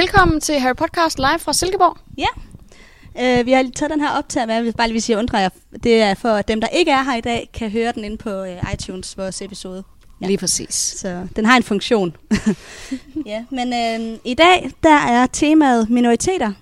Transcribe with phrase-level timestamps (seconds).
[0.00, 1.96] Velkommen til Harry Podcast live fra Silkeborg.
[2.18, 2.26] Ja.
[3.40, 5.40] Uh, vi har lige taget den her optag med, hvis bare lige vil sige, undrer
[5.40, 5.50] jeg.
[5.82, 8.42] Det er for dem, der ikke er her i dag, kan høre den inde på
[8.42, 9.84] uh, iTunes, vores episode.
[10.20, 10.26] Ja.
[10.26, 10.74] Lige præcis.
[10.74, 12.16] Så den har en funktion.
[13.26, 16.52] ja, men uh, i dag, der er temaet minoriteter,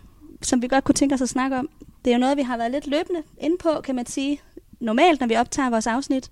[0.43, 1.69] som vi godt kunne tænke os at snakke om.
[2.05, 4.41] Det er jo noget, vi har været lidt løbende inde på, kan man sige,
[4.81, 6.31] normalt, når vi optager vores afsnit.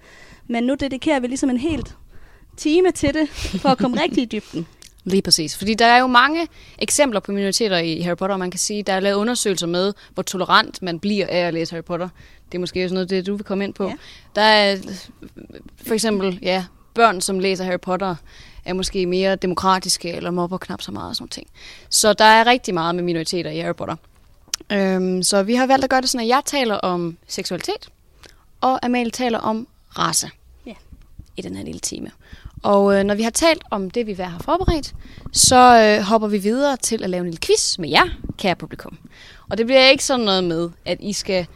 [0.48, 1.96] Men nu dedikerer vi ligesom en helt
[2.56, 4.66] time til det, for at komme rigtig i dybden.
[5.04, 5.56] Lige præcis.
[5.56, 8.82] Fordi der er jo mange eksempler på minoriteter i Harry Potter, og man kan sige,
[8.82, 12.08] der er lavet undersøgelser med, hvor tolerant man bliver af at læse Harry Potter.
[12.46, 13.84] Det er måske sådan noget, det du vil komme ind på.
[13.88, 13.94] Ja.
[14.34, 14.76] Der er
[15.86, 18.16] for eksempel, ja, børn, som læser Harry Potter,
[18.64, 21.46] er måske mere demokratiske, eller mobber knap så meget og sådan ting.
[21.88, 23.96] Så der er rigtig meget med minoriteter i Harry Potter.
[24.72, 27.88] Øhm, så vi har valgt at gøre det sådan, at jeg taler om seksualitet,
[28.60, 29.68] og Amalie taler om
[29.98, 30.30] race
[30.66, 30.74] ja.
[31.36, 32.10] i den her lille time.
[32.64, 34.94] Og øh, når vi har talt om det, vi hver har forberedt,
[35.32, 38.04] så øh, hopper vi videre til at lave en lille quiz med jer,
[38.38, 38.98] kære publikum.
[39.50, 41.46] Og det bliver ikke sådan noget med, at I skal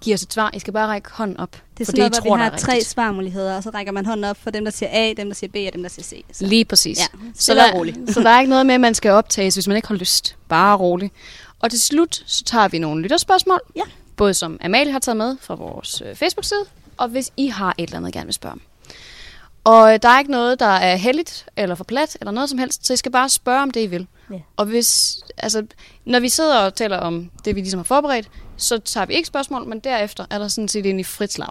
[0.00, 0.50] give os et svar.
[0.54, 1.52] I skal bare række hånden op.
[1.52, 4.36] Det er sådan noget, hvor vi har tre svarmuligheder, og så rækker man hånden op
[4.42, 6.24] for dem, der siger A, dem, der siger B og dem, der siger C.
[6.32, 6.46] Så.
[6.46, 6.98] Lige præcis.
[6.98, 9.76] Ja, så, der, så der er ikke noget med, at man skal optages, hvis man
[9.76, 10.36] ikke har lyst.
[10.48, 11.12] Bare roligt.
[11.60, 13.60] Og til slut, så tager vi nogle lytterspørgsmål.
[13.76, 13.82] Ja.
[14.16, 16.64] Både som Amalie har taget med fra vores øh, Facebook-side,
[16.96, 18.60] og hvis I har et eller andet, gerne vil spørge om.
[19.66, 22.86] Og der er ikke noget, der er heldigt eller for plat eller noget som helst,
[22.86, 24.06] så I skal bare spørge om det, I vil.
[24.30, 24.40] Ja.
[24.56, 25.66] Og hvis, altså,
[26.04, 29.26] når vi sidder og taler om det, vi ligesom har forberedt, så tager vi ikke
[29.26, 31.48] spørgsmål, men derefter er der sådan set egentlig frit slag.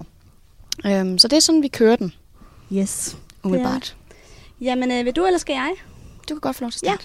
[0.86, 2.14] Øhm, så det er sådan, vi kører den.
[2.74, 3.18] Yes.
[3.44, 3.96] Umiddelbart.
[4.62, 4.66] Ja.
[4.66, 5.74] Jamen, øh, vil du, eller skal jeg?
[6.30, 7.04] Du kan godt få lov til at starte.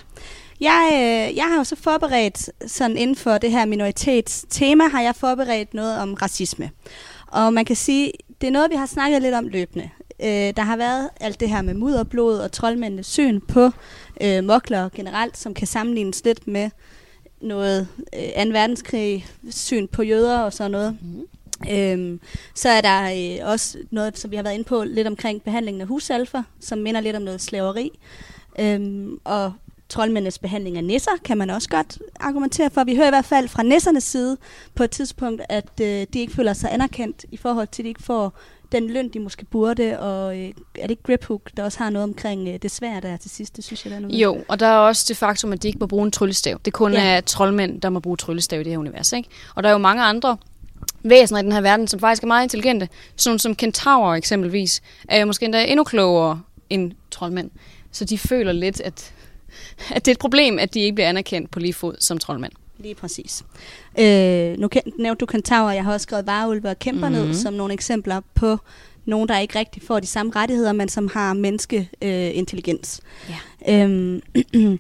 [0.61, 0.71] Ja.
[0.71, 5.17] Jeg, øh, jeg har jo så forberedt, sådan inden for det her minoritetstema, har jeg
[5.17, 6.71] forberedt noget om racisme.
[7.27, 9.91] Og man kan sige, det er noget, vi har snakket lidt om løbende.
[10.23, 13.71] Øh, der har været alt det her med mudderblod og troldmændenes syn på
[14.21, 16.71] øh, mokler generelt, som kan sammenlignes lidt med
[17.41, 18.51] noget øh, 2.
[18.51, 20.99] verdenskrig syn på jøder og sådan noget.
[21.03, 21.27] Mm.
[21.71, 22.21] Øhm,
[22.55, 25.81] så er der øh, også noget, som vi har været inde på, lidt omkring behandlingen
[25.81, 27.99] af husalfer, som minder lidt om noget slaveri.
[28.59, 29.53] Øhm, og
[29.89, 32.85] troldmændenes behandling af nisser, kan man også godt argumentere for.
[32.85, 34.37] Vi hører i hvert fald fra nissernes side
[34.75, 37.89] på et tidspunkt, at øh, de ikke føler sig anerkendt i forhold til, at de
[37.89, 38.33] ikke får
[38.73, 42.05] den løn, de måske burde, og øh, er det ikke Griphook, der også har noget
[42.05, 44.61] omkring øh, det svære der til sidst, det synes jeg, der er noget Jo, og
[44.61, 46.61] der er også det faktum, at de ikke må bruge en tryllestav.
[46.65, 47.03] Det kun ja.
[47.03, 49.29] er troldmænd, der må bruge tryllestav i det her univers, ikke?
[49.55, 50.37] Og der er jo mange andre
[51.03, 52.89] væsener i den her verden, som faktisk er meget intelligente.
[53.17, 57.51] Sådan som kentaurer eksempelvis, er måske endda endnu klogere end troldmænd.
[57.93, 59.13] Så de føler lidt, at,
[59.91, 62.53] at det er et problem, at de ikke bliver anerkendt på lige fod som troldmænd.
[62.81, 63.45] Lige præcis.
[63.99, 64.69] Øh, nu
[64.99, 67.21] nævnte du kentaurer, jeg har også skrevet varulve og kæmper mm-hmm.
[67.23, 67.35] ned mhm.
[67.35, 68.59] som nogle eksempler på
[69.05, 73.01] nogen, der ikke rigtig får de samme rettigheder, men som har menneskeintelligens.
[73.69, 73.85] Øh, ja.
[73.85, 74.23] øhm,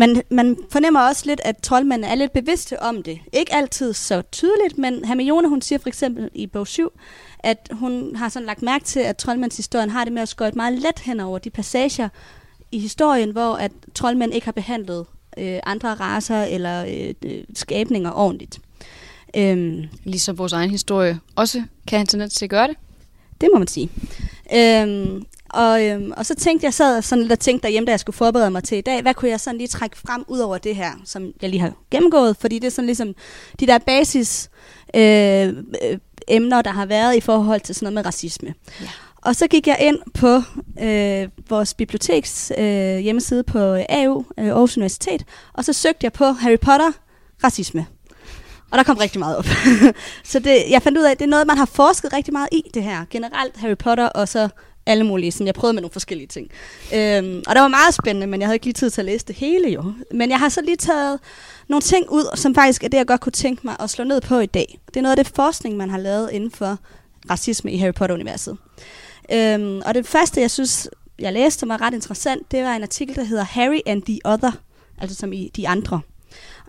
[0.00, 3.18] man, man fornemmer også lidt, at troldmændene er lidt bevidste om det.
[3.32, 6.92] Ikke altid så tydeligt, men Hermione, hun siger for eksempel i bog 7,
[7.38, 10.78] at hun har sådan lagt mærke til, at troldmandshistorien har det med at skøjte meget
[10.78, 12.08] let hen over de passager
[12.72, 15.06] i historien, hvor at troldmænd ikke har behandlet
[15.38, 18.60] øh, andre raser eller øh, øh, skabninger ordentligt.
[19.36, 22.76] Øhm, ligesom vores egen historie også kan have en tendens til at gøre det.
[23.40, 23.90] Det må man sige.
[24.54, 28.00] Øhm, og, øhm, og så tænkte jeg sad sådan lidt og tænkte derhjemme, da jeg
[28.00, 30.58] skulle forberede mig til i dag, hvad kunne jeg sådan lige trække frem ud over
[30.58, 33.14] det her, som jeg lige har gennemgået, fordi det er sådan ligesom
[33.60, 34.50] de der basis
[34.94, 35.98] øh, øh,
[36.28, 38.54] emner, der har været i forhold til sådan noget med racisme.
[38.80, 38.86] Ja.
[39.22, 40.42] Og så gik jeg ind på
[40.82, 46.24] øh, vores biblioteks øh, hjemmeside på AU, øh, Aarhus Universitet, og så søgte jeg på
[46.24, 46.92] Harry Potter
[47.44, 47.86] racisme.
[48.70, 49.46] Og der kom rigtig meget op.
[50.24, 52.48] så det, jeg fandt ud af, at det er noget, man har forsket rigtig meget
[52.52, 53.04] i, det her.
[53.10, 54.48] Generelt Harry Potter, og så
[54.86, 55.32] alle mulige.
[55.32, 56.50] Sådan, jeg prøvede med nogle forskellige ting.
[56.94, 59.26] Øhm, og det var meget spændende, men jeg havde ikke lige tid til at læse
[59.26, 59.92] det hele jo.
[60.14, 61.20] Men jeg har så lige taget
[61.68, 64.20] nogle ting ud, som faktisk er det, jeg godt kunne tænke mig at slå ned
[64.20, 64.78] på i dag.
[64.86, 66.78] Det er noget af det forskning, man har lavet inden for
[67.30, 68.56] racisme i Harry Potter-universet.
[69.32, 70.88] Øhm, og det første, jeg synes,
[71.18, 74.52] jeg læste, var ret interessant, det var en artikel, der hedder Harry and the Other,
[74.98, 76.00] altså som i de andre.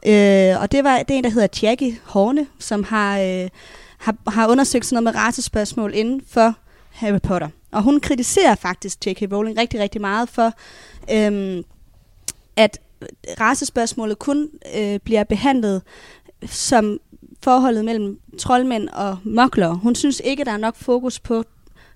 [0.06, 3.50] Øh, og det var det er en, der hedder Jackie Horne, som har, øh,
[3.98, 6.56] har, har undersøgt sådan noget med racespørgsmål inden for
[6.92, 7.48] Harry Potter.
[7.72, 9.22] Og hun kritiserer faktisk J.K.
[9.32, 10.54] Rowling rigtig, rigtig meget for,
[11.12, 11.64] øhm,
[12.56, 12.80] at
[13.40, 15.82] racespørgsmålet kun øh, bliver behandlet
[16.46, 17.00] som
[17.44, 19.74] forholdet mellem troldmænd og mokler.
[19.74, 21.44] Hun synes ikke, der er nok fokus på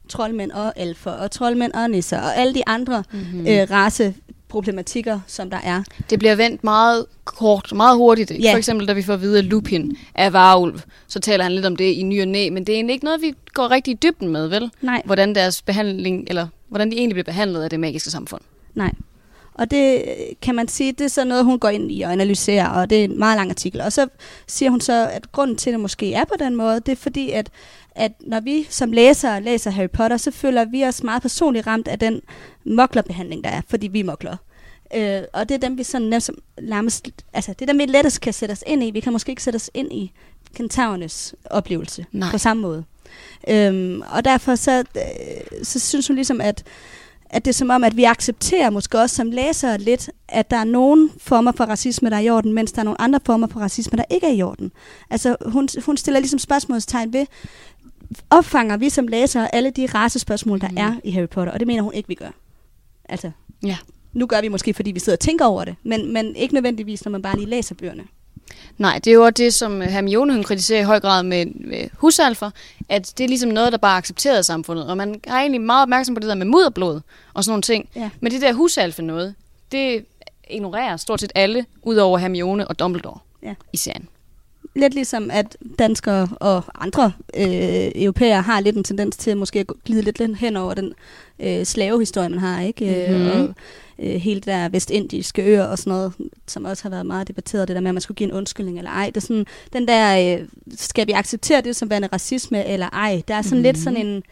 [0.07, 3.47] troldmænd og alfer, og troldmænd og nisser, og alle de andre mm-hmm.
[3.47, 4.13] øh, race
[4.47, 5.83] problematikker, som der er.
[6.09, 8.31] Det bliver vendt meget kort, meget hurtigt.
[8.43, 8.53] Ja.
[8.53, 11.65] For eksempel, da vi får at vide, at Lupin er varulv, så taler han lidt
[11.65, 13.91] om det i ny og næ, men det er egentlig ikke noget, vi går rigtig
[13.91, 14.71] i dybden med, vel?
[14.81, 15.01] Nej.
[15.05, 18.41] Hvordan deres behandling, eller hvordan de egentlig bliver behandlet af det magiske samfund.
[18.75, 18.91] Nej.
[19.53, 20.03] Og det
[20.41, 22.99] kan man sige, det er så noget, hun går ind i og analyserer, og det
[22.99, 23.81] er en meget lang artikel.
[23.81, 24.07] Og så
[24.47, 26.95] siger hun så, at grunden til, at det måske er på den måde, det er
[26.95, 27.49] fordi, at,
[27.97, 31.87] at når vi som læsere læser Harry Potter, så føler vi os meget personligt ramt
[31.87, 32.21] af den
[32.65, 34.37] moklerbehandling, der er, fordi vi mokler.
[34.95, 38.21] Øh, og det er dem, vi sådan næsten, nærmest, altså det er dem, vi lettest
[38.21, 38.91] kan sætte os ind i.
[38.91, 40.11] Vi kan måske ikke sætte os ind i
[40.55, 42.31] kentaurernes oplevelse Nej.
[42.31, 42.83] på samme måde.
[43.47, 46.63] Øhm, og derfor så, øh, så synes hun ligesom, at,
[47.29, 50.57] at det er som om, at vi accepterer måske også som læsere lidt, at der
[50.57, 53.47] er nogle former for racisme, der er i orden, mens der er nogle andre former
[53.47, 54.71] for racisme, der ikke er i orden.
[55.09, 57.25] Altså hun, hun stiller ligesom spørgsmålstegn ved,
[58.29, 60.77] opfanger vi som læsere alle de racespørgsmål, der mm.
[60.77, 62.29] er i Harry Potter, og det mener hun ikke, vi gør.
[63.09, 63.31] Altså,
[63.63, 63.77] Ja.
[64.13, 67.05] nu gør vi måske, fordi vi sidder og tænker over det, men, men ikke nødvendigvis,
[67.05, 68.03] når man bare lige læser bøgerne.
[68.77, 71.89] Nej, det er jo også det, som Hermione hun kritiserer i høj grad med, med
[71.93, 72.51] husalfer,
[72.89, 74.87] at det er ligesom noget, der bare er accepteret i samfundet.
[74.89, 77.01] Og man er egentlig meget opmærksom på det der med mudderblod
[77.33, 77.89] og sådan nogle ting.
[77.95, 78.09] Ja.
[78.19, 79.35] Men det der husalfe noget,
[79.71, 80.05] det
[80.49, 83.53] ignorerer stort set alle, udover Hermione og Dumbledore Ja.
[83.73, 84.07] i serien.
[84.75, 89.67] Lidt ligesom, at danskere og andre øh, europæere har lidt en tendens til måske at
[89.85, 90.93] glide lidt lidt hen over den
[91.39, 93.07] øh, slavehistorie, man har, ikke?
[93.09, 93.15] Mhm.
[93.15, 93.55] Øh, og
[93.99, 96.13] øh, hele det der vestindiske øer og sådan noget,
[96.47, 98.77] som også har været meget debatteret, det der med, at man skulle give en undskyldning
[98.77, 99.05] eller ej.
[99.05, 103.21] Det er sådan, den der, øh, skal vi acceptere det som værende racisme eller ej?
[103.27, 103.63] Der er sådan mm.
[103.63, 104.23] lidt sådan en,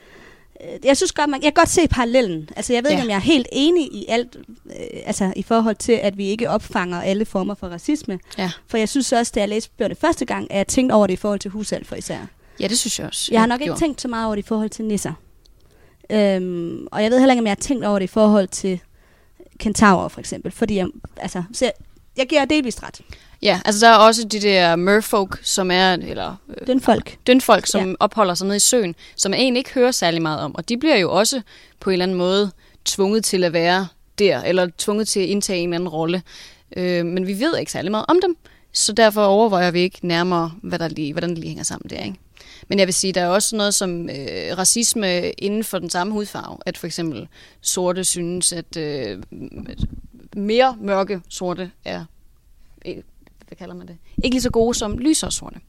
[0.83, 2.49] jeg synes godt, man, jeg kan godt se parallellen.
[2.55, 2.95] Altså, jeg ved Ja.
[2.97, 4.35] ikke, om jeg er helt enig i alt,
[4.65, 4.73] øh,
[5.05, 8.19] altså i forhold til, at vi ikke opfanger alle former for racisme.
[8.37, 8.51] Ja.
[8.67, 11.13] For jeg synes også, da jeg læste bøgerne første gang, at jeg tænkte over det
[11.13, 12.19] i forhold til husalfer især.
[12.59, 13.29] ja, det synes jeg også.
[13.31, 15.13] Jeg har nok ikke tænkt så meget over det i forhold til nisser.
[16.09, 18.79] Øhm, og jeg ved heller ikke, om jeg har tænkt over det i forhold til
[19.59, 20.51] kentaurer for eksempel.
[20.51, 20.87] Fordi jeg,
[21.17, 21.73] altså, så jeg,
[22.17, 23.01] jeg giver delvist ret.
[23.41, 27.17] Ja, altså der er også de der merfolk, som er, eller øh, Den folk.
[27.27, 27.87] dønfolk, som Ja.
[27.87, 27.93] ja.
[27.99, 30.55] opholder sig nede i søen, som man egentlig ikke hører særlig meget om.
[30.55, 31.41] Og de bliver jo også
[31.79, 32.51] på en eller anden måde
[32.85, 33.87] tvunget til at være
[34.19, 36.21] der, eller tvunget til at indtage en eller anden rolle.
[36.77, 38.37] Øh, men vi ved ikke særlig meget om dem,
[38.73, 42.03] så derfor overvejer vi ikke nærmere, hvad der lige, hvordan det lige hænger sammen der.
[42.03, 42.17] Ikke?
[42.67, 46.13] Men jeg vil sige, der er også noget som øh, racisme inden for den samme
[46.13, 46.57] hudfarve.
[46.65, 47.27] At for eksempel
[47.61, 49.23] sorte synes, at øh,
[50.35, 52.05] mere mørke sorte er,
[52.85, 52.95] øh,
[53.55, 55.59] hvad kalder man det, ikke lige så gode som lysere sorte.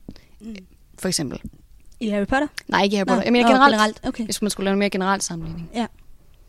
[0.99, 1.41] For eksempel.
[2.01, 2.47] I Harry Potter?
[2.69, 4.01] Nej, ikke her på Nå, Jeg mener nå, generelt, generelt.
[4.05, 4.25] Okay.
[4.25, 5.71] hvis man skulle lave en mere generel sammenligning.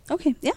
[0.10, 0.50] okay, ja.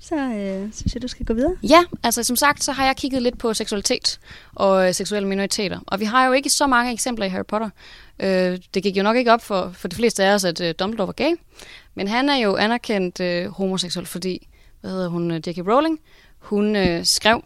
[0.00, 1.56] Så øh, synes jeg, du skal gå videre.
[1.62, 4.20] Ja, altså som sagt, så har jeg kigget lidt på seksualitet
[4.54, 5.80] og øh, seksuelle minoriteter.
[5.86, 7.70] Og vi har jo ikke så mange eksempler i Harry Potter.
[8.20, 10.74] Øh, det gik jo nok ikke op for, for de fleste af os, at øh,
[10.78, 11.34] Dumbledore var gay.
[11.94, 14.48] Men han er jo anerkendt øh, homoseksuel, fordi,
[14.80, 15.58] hvad hedder hun, øh, J.K.
[15.58, 16.00] Rowling,
[16.38, 17.42] hun øh, skrev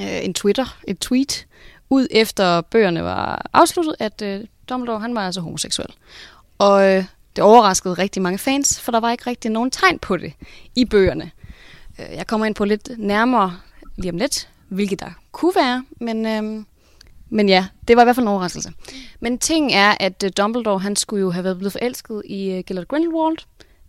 [0.00, 1.46] øh, en Twitter, et tweet,
[1.90, 5.88] ud efter bøgerne var afsluttet, at øh, Dumbledore, han var altså homoseksuel.
[6.58, 7.04] Og øh,
[7.36, 10.32] det overraskede rigtig mange fans, for der var ikke rigtig nogen tegn på det
[10.74, 11.30] i bøgerne.
[11.98, 13.56] Øh, Jeg kommer ind på lidt nærmere
[13.96, 16.66] lige om lidt, hvilket der kunne være, men, øhm,
[17.30, 18.72] men ja, det var i hvert fald en overraskelse.
[19.20, 22.64] Men ting er, at øh, Dumbledore, han skulle jo have været blevet forelsket i uh,
[22.66, 23.36] Gellert Grindelwald,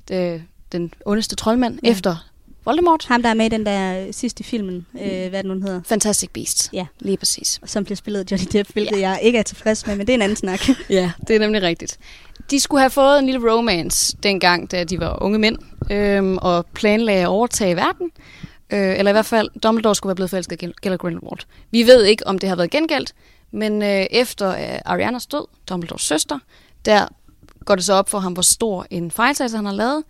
[0.07, 1.91] det, den ondeste troldmand, ja.
[1.91, 2.29] efter
[2.65, 3.05] Voldemort.
[3.05, 5.53] Ham, der er med i den der øh, sidste filmen, øh, hvad er det nu
[5.53, 6.69] den hedder, Fantastic Beast.
[6.73, 6.85] Ja.
[6.99, 7.59] Lige præcis.
[7.65, 9.09] som bliver spillet af Johnny Depp, hvilket ja.
[9.09, 10.59] jeg ikke er tilfreds med, men det er en anden snak.
[10.89, 11.97] Ja, det er nemlig rigtigt.
[12.51, 15.57] De skulle have fået en lille romance dengang, da de var unge mænd,
[15.91, 18.11] øhm, og planlagde at overtage verden.
[18.69, 21.39] Øh, eller i hvert fald, Dumbledore skulle være blevet forelsket Gell- Gellert Grindelwald.
[21.71, 23.13] Vi ved ikke, om det har været gengældt,
[23.51, 26.39] men øh, efter øh, Arianas død, Dumbledores søster,
[26.85, 27.07] der
[27.65, 30.03] går det så op for ham, hvor stor en fejltagelse han har lavet,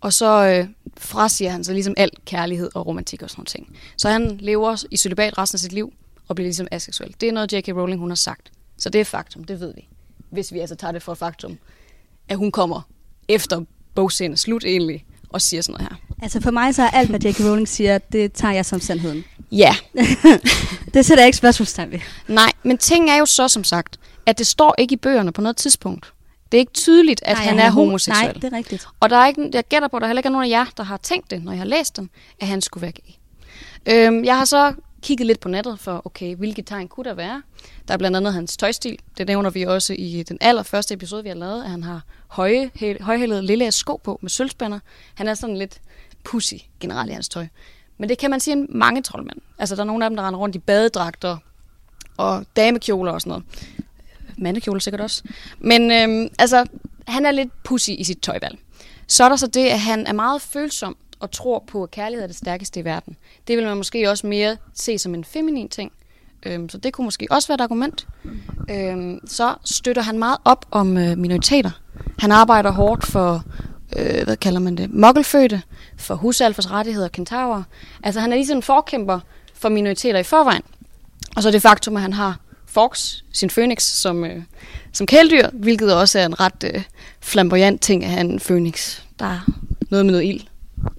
[0.00, 0.66] og så øh,
[0.98, 3.76] frasiger han sig ligesom alt kærlighed og romantik og sådan nogle ting.
[3.96, 5.92] Så han lever i celibat resten af sit liv,
[6.28, 7.14] og bliver ligesom aseksuel.
[7.20, 7.68] Det er noget, J.K.
[7.68, 8.52] Rowling hun har sagt.
[8.78, 9.88] Så det er faktum, det ved vi.
[10.30, 11.58] Hvis vi altså tager det for et faktum,
[12.28, 12.80] at hun kommer
[13.28, 13.60] efter
[13.94, 16.14] bogserien er slut egentlig, og siger sådan noget her.
[16.22, 17.40] altså for mig så er alt, hvad J.K.
[17.40, 19.24] Rowling siger, det tager jeg som sandheden.
[19.52, 19.76] Ja,
[20.94, 21.98] Det sætter jeg ikke spørgsmålstegn ved.
[22.28, 25.40] nej, men ting er jo så som sagt, at det står ikke i bøgerne på
[25.40, 26.12] noget tidspunkt.
[26.52, 28.24] Det er ikke tydeligt, at Nej, han er ho- homoseksuel.
[28.24, 28.86] Nej, det er rigtigt.
[29.00, 30.66] Og der er ikke, jeg gætter på, at der heller ikke er nogen af jer,
[30.76, 33.12] der har tænkt det, når jeg har læst dem, at han skulle være gay.
[33.86, 37.42] Øhm, jeg har så kigget lidt på nettet for, okay, hvilke tegn kunne der være?
[37.88, 38.98] Der er blandt andet hans tøjstil.
[39.18, 42.70] Det nævner vi også i den allerførste episode, vi har lavet, at han har høje,
[42.82, 44.78] hæ- højhælede lille sko på med sølvspænder.
[45.14, 45.80] Han er sådan lidt
[46.24, 47.46] pussy generelt i hans tøj.
[47.98, 49.38] Men det kan man sige om mange troldmænd.
[49.58, 51.36] Altså, der er nogle af dem, der render rundt i badedragter
[52.16, 53.44] og damekjoler og sådan noget.
[54.38, 55.22] Mandekjole sikkert også.
[55.58, 56.66] Men øhm, altså,
[57.08, 58.58] han er lidt pussy i sit tøjvalg.
[59.06, 62.22] Så er der så det, at han er meget følsom og tror på, at kærlighed
[62.22, 63.16] er det stærkeste i verden.
[63.48, 65.92] Det vil man måske også mere se som en feminin ting.
[66.46, 68.06] Øhm, så det kunne måske også være et argument.
[68.70, 71.70] Øhm, så støtter han meget op om øh, minoriteter.
[72.18, 73.44] Han arbejder hårdt for,
[73.96, 75.62] øh, hvad kalder man det, mokkelfødte,
[75.96, 77.62] for husalfers rettigheder og kentaurer.
[78.02, 79.20] Altså han er ligesom en forkæmper
[79.54, 80.62] for minoriteter i forvejen.
[81.36, 84.42] Og så det faktum, at han har Fox, sin Phoenix, som, øh,
[84.92, 86.82] som kæledyr, hvilket også er en ret øh,
[87.20, 89.00] flamboyant ting at have en Phoenix.
[89.18, 89.40] Der er
[89.90, 90.40] noget med noget ild.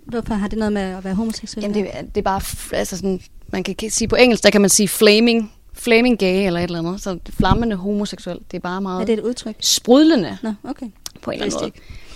[0.06, 1.62] Hvorfor har det noget med at være homoseksuel?
[1.64, 2.42] Jamen det, er- det er bare,
[2.74, 3.22] altså sådan,
[3.52, 6.80] man kan sige på engelsk, der kan man sige flaming, flaming gay eller et eller
[6.80, 7.02] andet.
[7.02, 9.56] Så flammende homoseksuel, det er bare meget er det et udtryk?
[9.60, 10.86] sprudlende Nå, okay.
[11.22, 11.72] på en eller anden måde.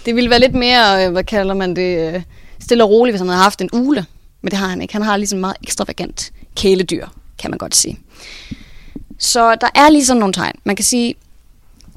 [0.05, 2.21] Det ville være lidt mere, øh, hvad kalder man det, øh,
[2.59, 4.05] stille og roligt, hvis han havde haft en ule.
[4.41, 4.93] Men det har han ikke.
[4.93, 7.07] Han har ligesom meget ekstravagant kæledyr,
[7.39, 7.99] kan man godt sige.
[9.23, 10.55] Så der er ligesom nogle tegn.
[10.63, 11.15] Man kan sige,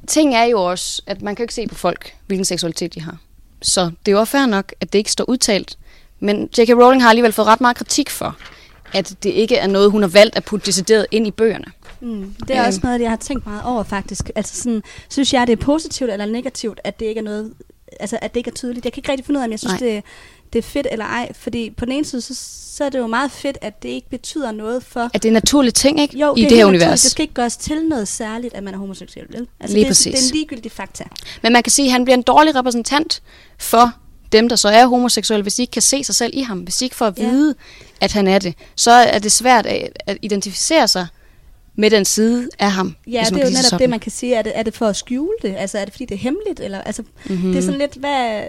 [0.06, 3.16] ting er jo også, at man kan ikke se på folk, hvilken seksualitet de har.
[3.62, 5.78] Så det er jo fair nok, at det ikke står udtalt.
[6.20, 6.70] Men J.K.
[6.70, 8.36] Rowling har alligevel fået ret meget kritik for,
[8.92, 11.64] at det ikke er noget, hun har valgt at putte decideret ind i bøgerne.
[12.00, 12.66] Mm, det er Øhm.
[12.66, 14.30] også noget, jeg har tænkt meget over faktisk.
[14.34, 17.52] Altså sådan, synes jeg, det er positivt eller negativt, at det ikke er noget,
[18.00, 18.84] altså at det ikke er tydeligt.
[18.84, 19.90] Jeg kan ikke rigtig finde ud af, om jeg synes, Nej.
[19.90, 20.02] det,
[20.52, 21.32] det er fedt eller ej.
[21.34, 22.34] Fordi på den ene side, så,
[22.76, 25.00] så er det jo meget fedt, at det ikke betyder noget for...
[25.14, 26.18] At det er en naturlig ting, ikke?
[26.18, 26.80] Jo, I er det her univers.
[26.80, 27.02] naturligt.
[27.02, 29.46] Det skal ikke gøres til noget særligt, at man er homoseksuel, vel?
[29.60, 30.14] Altså, Lige det, præcis.
[30.14, 31.04] det er en ligegyldig fakta.
[31.42, 33.22] Men man kan sige, at han bliver en dårlig repræsentant
[33.58, 33.92] for
[34.32, 36.58] dem, der så er homoseksuelle, hvis de ikke kan se sig selv i ham.
[36.58, 37.28] Hvis de ikke får at Ja.
[37.28, 37.54] vide,
[38.00, 41.06] at han er det, så er det svært at, at identificere sig
[41.76, 42.96] med den side af ham.
[43.06, 43.78] Ja, det er jo netop sådan.
[43.80, 44.34] det, man kan sige.
[44.34, 45.54] Er det, er det for at skjule det?
[45.58, 46.60] Altså, er det fordi, det er hemmeligt?
[46.60, 47.34] Eller, altså, Mhm.
[47.36, 47.52] mm-hmm.
[47.52, 48.40] Det er sådan lidt, hvad,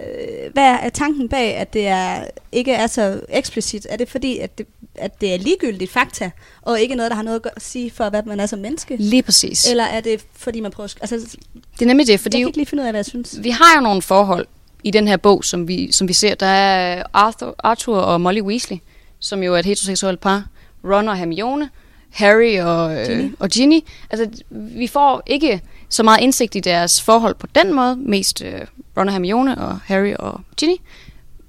[0.52, 3.86] hvad er tanken bag, at det er, ikke er så eksplicit?
[3.90, 6.30] Er det fordi, at det, at det er ligegyldigt fakta,
[6.62, 8.96] og ikke noget, der har noget at sige for, hvad man er som menneske?
[8.96, 9.70] Lige præcis.
[9.70, 10.94] Eller er det, fordi man prøver...
[11.00, 11.36] at Altså,
[11.74, 13.38] Det er nemlig det, jeg fordi kan ikke lige finde ud af, hvad jeg synes.
[13.42, 14.46] vi har jo nogle forhold
[14.84, 16.34] i den her bog, som vi, som vi ser.
[16.34, 18.76] Der er Arthur, Arthur og Molly Weasley,
[19.20, 20.46] som jo er et heteroseksuelt par.
[20.84, 21.70] Ron og Hermione.
[22.10, 23.30] Harry og, øh, Ginny.
[23.38, 23.80] og Ginny.
[24.10, 27.96] Altså, vi får ikke så meget indsigt i deres forhold på den måde.
[27.96, 28.60] Mest øh,
[28.96, 30.76] Ron og Hermione og Harry og Ginny.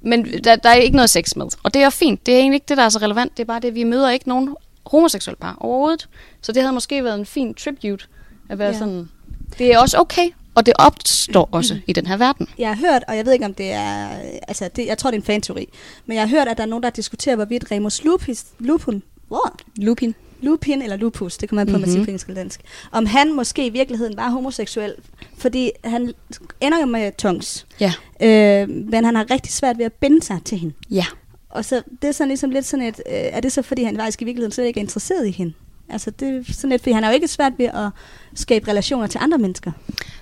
[0.01, 1.45] Men der, der er ikke noget sex med.
[1.63, 2.25] Og det er fint.
[2.25, 3.37] Det er egentlig ikke det, der er så relevant.
[3.37, 6.09] Det er bare det, vi møder ikke nogen homoseksuelle par overhovedet.
[6.41, 8.05] Så det havde måske været en fin tribute
[8.49, 8.77] at være Ja.
[8.77, 9.09] sådan...
[9.57, 12.47] Det er også okay, og det opstår også i den her verden.
[12.57, 14.09] Jeg har hørt, og jeg ved ikke, om det er...
[14.47, 15.69] Altså, det, jeg tror, det er en fanteori.
[16.05, 19.39] Men jeg har hørt, at der er nogen, der diskuterer, hvorvidt Remus lupus, lupun, wow,
[19.75, 20.15] Lupin.
[20.41, 21.81] Lupin eller lupus, det kommer man på mm-hmm.
[21.89, 22.01] med Mhm.
[22.03, 22.61] sit engelsk eller dansk.
[22.91, 24.93] Om han måske i virkeligheden var homoseksuel,
[25.37, 26.13] fordi han
[26.61, 27.93] ender jo med tongs, Ja.
[28.21, 30.73] øh, men han har rigtig svært ved at binde sig til hende.
[30.91, 31.05] Ja.
[31.49, 33.97] Og så det er sådan ligesom lidt sådan et, øh, er det så fordi han
[33.97, 35.53] faktisk i virkeligheden slet ikke er interesseret i hende?
[35.89, 37.89] Altså det er sådan lidt, fordi han har jo ikke svært ved at
[38.35, 39.71] skabe relationer til andre mennesker.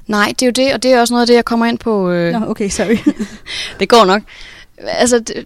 [0.08, 1.78] Nej, det er jo det, og det er også noget af det, jeg kommer ind
[1.80, 2.10] på.
[2.10, 3.14] Øh, Nå, okay, sorry.
[3.80, 4.22] det går nok.
[4.78, 5.44] Altså, d-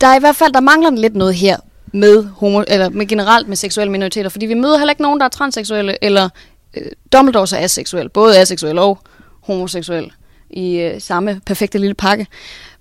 [0.00, 1.56] der er i hvert fald, der mangler lidt noget her
[1.92, 5.24] med, homo, eller med generelt med seksuelle minoriteter, fordi vi møder heller ikke nogen, der
[5.24, 6.28] er transseksuelle, eller
[6.74, 8.98] øh, Dumbledore er aseksuel, både aseksuel og
[9.42, 10.12] homoseksuel
[10.50, 12.26] i øh, samme perfekte lille pakke.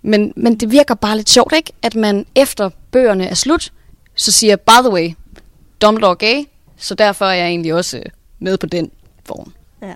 [0.02, 1.74] Men, men det virker bare lidt sjovt, ikke?
[1.82, 3.74] At man efter bøgerne er slut,
[4.16, 5.12] så siger, by the way,
[5.82, 6.44] Dumbledore gay,
[6.78, 8.04] så derfor er jeg egentlig også øh,
[8.40, 8.92] med på den
[9.26, 9.54] form.
[9.82, 9.94] ja.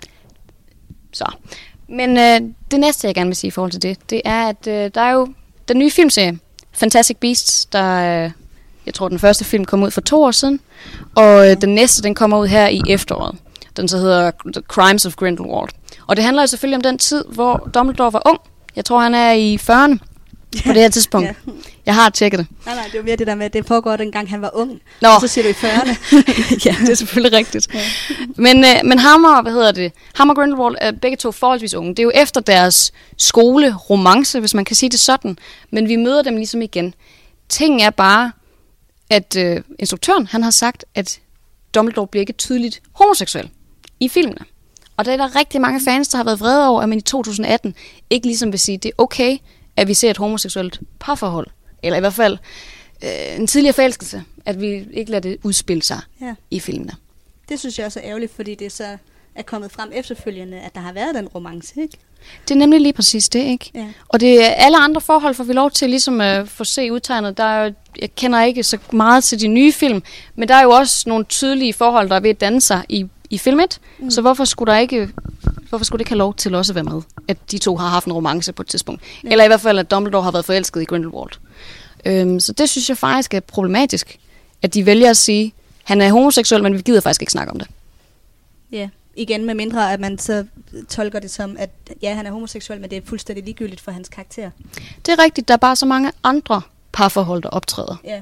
[1.14, 1.26] Så.
[1.88, 4.68] Men øh, det næste, jeg gerne vil sige i forhold til det, det er, at
[4.68, 5.28] øh, der er jo
[5.68, 6.40] den nye filmserie,
[6.72, 8.32] Fantastic Beasts, der, øh,
[8.86, 10.60] jeg tror, den første film kom ud for to år siden,
[11.16, 13.36] og øh, den næste, den kommer ud her i efteråret.
[13.78, 15.70] Den så hedder The Crimes of Grindelwald.
[16.08, 18.40] Og det handler jo selvfølgelig om den tid, hvor Dumbledore var ung.
[18.76, 19.98] Jeg tror, han er i 40'erne
[20.66, 21.28] på det her tidspunkt.
[21.28, 21.34] Ja.
[21.86, 22.48] Jeg har tjekket det.
[22.66, 24.82] Nej, nej, det var mere det der med, at det foregår dengang han var ung.
[25.02, 25.08] Nå.
[25.08, 25.96] Og så siger du i 40'erne.
[26.66, 27.68] ja, det er selvfølgelig rigtigt.
[28.36, 29.92] Men, øh, men Hammer, hvad hedder det?
[30.16, 31.90] Hammer og Grindelwald er begge to forholdsvis unge.
[31.90, 35.38] Det er jo efter deres skoleromance, hvis man kan sige det sådan.
[35.72, 36.94] Men vi møder dem ligesom igen.
[37.50, 38.32] Ting er bare,
[39.12, 41.20] at øh, instruktøren han har sagt, at
[41.76, 43.50] Dumbledore bliver ikke tydeligt homoseksuel
[44.00, 44.46] i filmene.
[44.98, 47.02] Og der er der rigtig mange fans, der har været vrede over, at man i
[47.02, 47.76] 2018
[48.10, 49.38] ikke ligesom vil sige, at det er okay,
[49.78, 51.48] at vi ser et homoseksuelt parforhold.
[51.84, 52.38] Eller i hvert fald
[53.04, 54.24] øh, en tidligere forelskelse.
[54.46, 56.36] At vi ikke lader det udspille sig ja.
[56.52, 56.92] i filmene.
[57.50, 58.98] Det synes jeg også er ærgerligt, fordi det så
[59.36, 61.98] er kommet frem efterfølgende, at der har været den romance, ikke?
[62.48, 63.72] Det er nemlig lige præcis det, ikke?
[63.76, 63.88] Ja.
[64.08, 67.38] Og det er alle andre forhold, får vi lov til ligesom at få se udtegnet.
[67.38, 67.72] Der er,
[68.02, 70.04] jeg kender ikke så meget til de nye film,
[70.36, 73.06] men der er jo også nogle tydelige forhold, der er ved at danne sig i,
[73.30, 73.80] i film 1.
[74.00, 74.12] Mm.
[74.12, 75.10] Så hvorfor skulle der ikke
[75.70, 77.02] hvorfor skulle det ikke have lov til også at være med?
[77.28, 79.02] At de to har haft en romance på et tidspunkt.
[79.24, 79.30] Ja.
[79.30, 81.32] Eller i hvert fald, at Dumbledore har været forelsket i Grindelwald.
[82.06, 84.20] Øhm, så det synes jeg faktisk er problematisk,
[84.62, 87.60] at de vælger at sige, han er homoseksuel, men vi gider faktisk ikke snakke om
[87.60, 87.68] det.
[88.72, 90.46] Ja, igen med mindre, at man så
[90.90, 91.70] tolker det som, at
[92.02, 94.52] ja, han er homoseksuel, men det er fuldstændig ligegyldigt for hans karakter.
[95.06, 97.96] Det er rigtigt, der er bare så mange andre parforhold, der optræder.
[98.04, 98.22] Ja.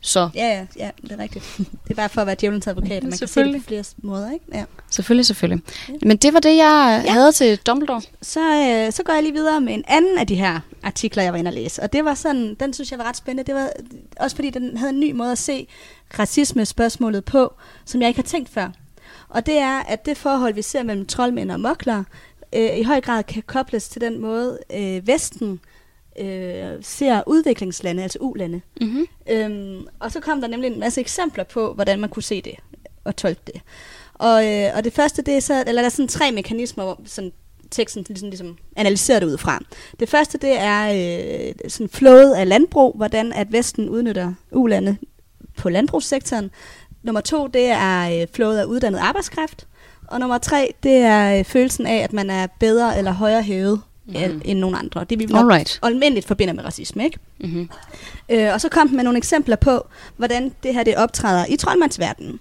[0.00, 0.30] så.
[0.34, 1.44] Ja, ja, ja, det er rigtigt.
[1.58, 3.84] Det er bare for at være djævelens advokat, at man kan se det på flere
[4.02, 4.44] måder, ikke?
[4.54, 4.64] Ja.
[4.90, 5.64] Selvfølgelig, selvfølgelig.
[6.02, 7.12] Men det var det, jeg Ja.
[7.12, 8.02] havde til Dumbledore.
[8.22, 11.32] Så, øh, så går jeg lige videre med en anden af de her artikler, jeg
[11.32, 11.82] var inde og læse.
[11.82, 13.52] Og det var sådan, den synes jeg var ret spændende.
[13.52, 13.70] Det var
[14.20, 15.66] også fordi, den havde en ny måde at se
[16.18, 18.68] racisme-spørgsmålet på, som jeg ikke har tænkt før.
[19.28, 22.04] Og det er, at det forhold, vi ser mellem troldmænd og mokler,
[22.54, 25.60] øh, i høj grad kan kobles til den måde, øh, Vesten
[26.20, 28.60] øh, ser udviklingslande, altså ulande.
[28.80, 29.06] Mm-hmm.
[29.30, 32.54] Øhm, og så kom der nemlig en masse eksempler på, hvordan man kunne se det
[33.04, 33.60] og tolke det.
[34.14, 37.00] Og, øh, og det første, det er så, eller der er sådan tre mekanismer, hvor
[37.04, 37.32] sådan
[37.70, 39.62] teksten ligesom, ligesom analyserer det ud fra.
[40.00, 40.88] Det første, det er
[41.48, 44.96] øh, sådan flowet af landbrug, hvordan at Vesten udnytter ulande
[45.56, 46.50] på landbrugssektoren.
[47.02, 49.66] Nummer to, det er øh, flowet af uddannet arbejdskraft.
[50.06, 53.80] Og nummer tre, det er øh, følelsen af, at man er bedre eller højere hævet
[54.06, 54.42] mm.
[54.44, 55.04] end nogen andre.
[55.04, 55.78] Det vi nok Alright.
[55.82, 57.18] almindeligt forbinder med racisme, ikke?
[57.40, 57.70] Mm-hmm.
[58.28, 59.86] Øh, og så kom den med nogle eksempler på,
[60.16, 62.40] hvordan det her det optræder i troldmandsverdenen.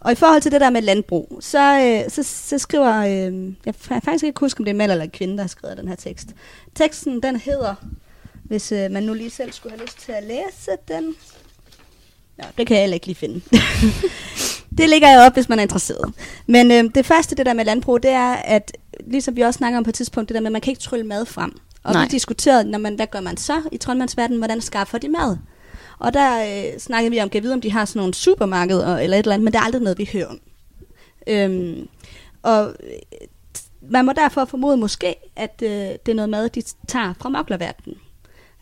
[0.00, 3.74] Og i forhold til det der med landbrug, så, øh, så, så skriver, øh, jeg
[3.88, 5.96] kan faktisk ikke huske, om det er mand eller kvinde, der har skrevet den her
[5.96, 6.28] tekst.
[6.74, 7.74] Teksten, den hedder,
[8.44, 11.14] hvis øh, man nu lige selv skulle have lyst til at læse den.
[12.38, 13.40] Nå, det kan jeg heller ikke lige finde.
[14.78, 16.12] det ligger jeg op, hvis man er interesseret.
[16.46, 18.76] Men øh, det første, det der med landbrug, det er, at
[19.06, 20.82] ligesom vi også snakker om på et tidspunkt, det der med, at man kan ikke
[20.82, 21.52] trylle mad frem.
[21.82, 22.02] Og Nej.
[22.02, 25.36] vi diskuterede, når man, hvad gør man så i troldmandsverdenen, hvordan skaffer de mad?
[25.98, 29.16] Og der øh, snakkede vi om, kan vide, om de har sådan nogle supermarkeder eller
[29.16, 30.40] et eller andet, men det er aldrig noget, vi hører om.
[31.26, 31.88] Øhm,
[32.42, 33.28] og øh,
[33.90, 37.98] man må derfor formode måske, at øh, det er noget mad, de tager fra moklerverdenen.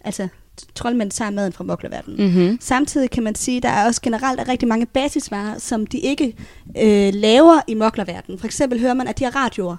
[0.05, 0.29] Altså,
[0.75, 2.27] troldmænd tager maden fra moklerverdenen.
[2.27, 2.59] Mm-hmm.
[2.61, 6.37] Samtidig kan man sige, at der er også generelt rigtig mange basisvarer, som de ikke
[6.83, 8.39] øh, laver i moklerverdenen.
[8.39, 9.77] For eksempel hører man, at de har radioer.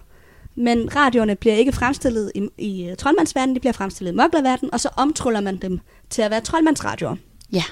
[0.58, 4.80] Men radioerne bliver ikke fremstillet i, i uh, troldmandsverdenen, de bliver fremstillet i moklerverdenen, og
[4.80, 5.80] så omtruller man dem
[6.10, 7.16] til at være troldmandsradioer.
[7.54, 7.64] Ja.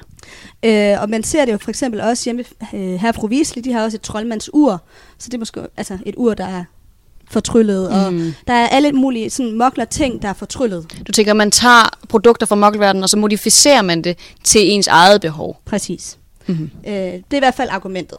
[0.63, 2.43] Øh, og man ser det jo for eksempel også hjemme
[2.73, 4.83] øh, her fru Wiesli, de har også et troldmandsur,
[5.17, 6.63] så det er måske altså et ur, der er
[7.31, 7.95] fortryllet, mm.
[7.95, 10.85] og der er alle mulige sådan mokler ting, der er fortryllet.
[11.07, 15.21] Du tænker, man tager produkter fra mokkelverdenen, og så modificerer man det til ens eget
[15.21, 15.61] behov.
[15.65, 16.17] Præcis.
[16.47, 16.69] Mm-hmm.
[16.87, 18.17] Øh, det er i hvert fald argumentet.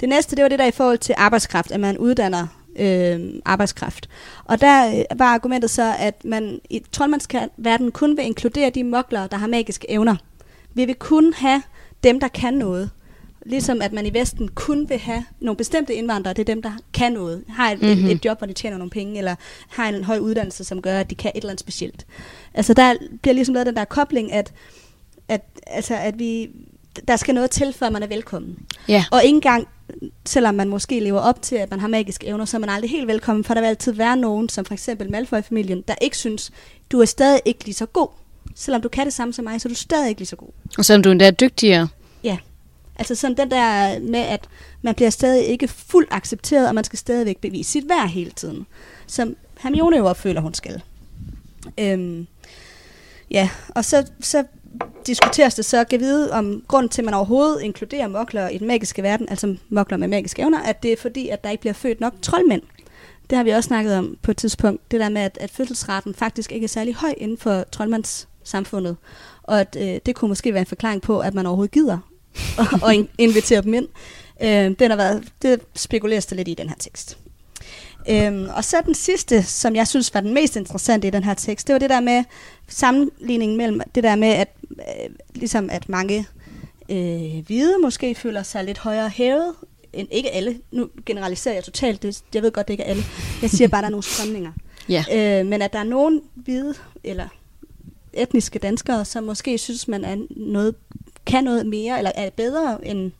[0.00, 2.46] Det næste, det var det der i forhold til arbejdskraft, at man uddanner
[2.78, 4.08] øh, arbejdskraft.
[4.44, 9.26] Og der øh, var argumentet så, at man i troldmandsverdenen kun vil inkludere de mokler,
[9.26, 10.16] der har magiske evner.
[10.74, 11.62] Vi vil kun have
[12.04, 12.90] dem, der kan noget.
[13.46, 16.72] Ligesom at man i Vesten kun vil have nogle bestemte indvandrere, det er dem, der
[16.92, 17.44] kan noget.
[17.48, 17.96] Har et, mm-hmm.
[17.98, 18.06] Mhm.
[18.06, 19.34] et, et job, hvor de tjener nogle penge, eller
[19.68, 22.06] har en høj uddannelse, som gør, at de kan et eller andet specielt.
[22.54, 24.52] Altså der bliver ligesom lavet den der kobling, at,
[25.28, 26.50] at, altså, at vi,
[27.08, 28.58] der skal noget til, før man er velkommen.
[28.88, 29.04] Ja.
[29.10, 29.68] Og ikke engang,
[30.26, 32.90] selvom man måske lever op til, at man har magiske evner, så er man aldrig
[32.90, 36.50] helt velkommen, for der vil altid være nogen, som for eksempel Malfoy-familien, der ikke synes,
[36.90, 38.08] du er stadig ikke lige så god.
[38.54, 40.48] Selvom du kan det samme som mig, så er du stadig ikke lige så god.
[40.78, 41.88] Og selvom du endda er dygtigere.
[42.96, 44.48] Altså sådan den der med, at
[44.82, 48.66] man bliver stadig ikke fuldt accepteret, og man skal stadigvæk bevise sit værd hele tiden.
[49.06, 50.82] Som Hermione jo opføler, hun skal.
[51.78, 52.26] Øhm,
[53.30, 54.44] ja, og så, så
[55.06, 58.66] diskuteres det så, at vide om grund til, at man overhovedet inkluderer mokler i den
[58.66, 61.74] magiske verden, altså mokler med magiske evner, at det er fordi, at der ikke bliver
[61.74, 62.62] født nok troldmænd.
[63.30, 64.90] Det har vi også snakket om på et tidspunkt.
[64.90, 68.96] Det der med, at, at fødselsraten faktisk ikke er særlig høj inden for troldmandssamfundet.
[69.42, 71.98] Og at øh, det kunne måske være en forklaring på, at man overhovedet gider
[72.86, 73.88] at in- invitere dem ind.
[74.42, 77.18] Øh, den har været, det spekuleres der lidt i den her tekst.
[78.08, 81.34] Øhm, og så den sidste, som jeg synes var den mest interessante i den her
[81.34, 82.24] tekst, det var det der med
[82.68, 86.26] sammenligningen mellem det der med, at øh, ligesom at mange
[86.88, 89.54] øh, hvide måske føler sig lidt højere hævet,
[89.92, 90.58] end ikke alle.
[90.70, 93.02] Nu generaliserer jeg totalt, det, jeg ved godt, det ikke er alle.
[93.42, 94.52] Jeg siger bare, at der er nogle strømninger.
[94.88, 95.04] Ja.
[95.12, 97.28] Øh, men at der er nogen hvide, eller
[98.12, 100.74] etniske danskere, som måske synes, man er noget,
[101.26, 103.12] kan noget mere, eller er bedre end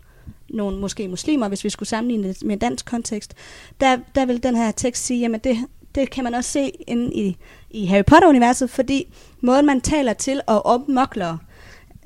[0.49, 3.35] nogle måske muslimer, hvis vi skulle sammenligne det med en dansk kontekst,
[3.81, 5.57] der, der vil den her tekst sige, jamen det,
[5.95, 7.37] det kan man også se inde i,
[7.71, 11.39] i Harry Potter-universet, fordi måden man taler til og om moklere,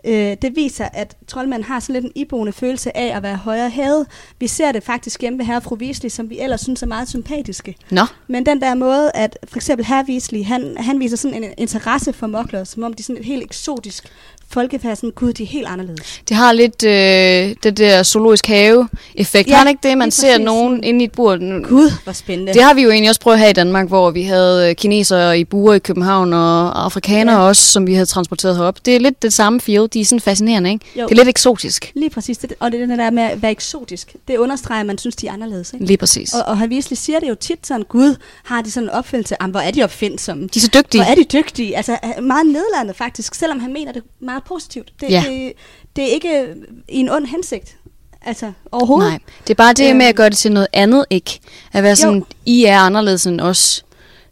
[0.07, 3.71] øh, det viser, at troldmanden har sådan lidt en iboende følelse af at være højere
[3.71, 4.07] hævet.
[4.41, 7.09] Vi ser det faktisk hjemme ved herre fru Weasley, som vi ellers synes er meget
[7.09, 7.77] sympatiske.
[7.91, 8.03] Nå.
[8.27, 12.13] Men den der måde, at for eksempel herre Weasley, han, han viser sådan en interesse
[12.13, 14.13] for mokler, som om de er sådan et helt eksotisk
[14.51, 16.23] folkefærd, sådan, gud, de er helt anderledes.
[16.29, 19.49] Det har lidt øh, det der zoologisk have-effekt.
[19.49, 20.45] Ja, har det ikke det, man ser præcis.
[20.45, 21.63] nogen inde i et bur?
[21.69, 22.53] Gud, hvor spændende.
[22.55, 25.39] Det har vi jo egentlig også prøvet her i Danmark, hvor vi havde øh, kinesere
[25.41, 27.49] i buer i København og afrikanere Ja.
[27.49, 28.87] også, som vi havde transporteret herop.
[28.87, 29.89] Det er lidt det samme feel.
[29.93, 30.85] De er sådan fascinerende, ikke?
[30.97, 31.03] Jo.
[31.05, 31.93] Det er lidt eksotisk.
[31.95, 34.15] Lige præcis, det, og det er den der med at være eksotisk.
[34.29, 35.73] Det understreger, at man synes, de er anderledes.
[35.73, 35.87] Ikke?
[35.87, 36.35] Lige præcis.
[36.35, 39.37] Og, og herr Weasley siger det jo tit sådan, Gud, har de sådan en opfældelse,
[39.51, 40.43] hvor er de opfindsomme.
[40.55, 41.03] De er så dygtige.
[41.05, 41.77] Hvor er de dygtige.
[41.77, 44.93] Altså øh, meget nedladende faktisk, selvom han mener det meget positivt.
[45.01, 45.25] Det, Ja.
[45.29, 45.53] det,
[45.97, 46.55] det er ikke
[46.89, 47.77] i en ond hensigt.
[48.23, 49.11] Altså, overhovedet.
[49.11, 49.97] Nej, det er bare det Øhm.
[49.99, 51.41] med at gøre det til noget andet, ikke?
[51.73, 52.25] At være sådan, Jo.
[52.47, 53.85] I er anderledes end os,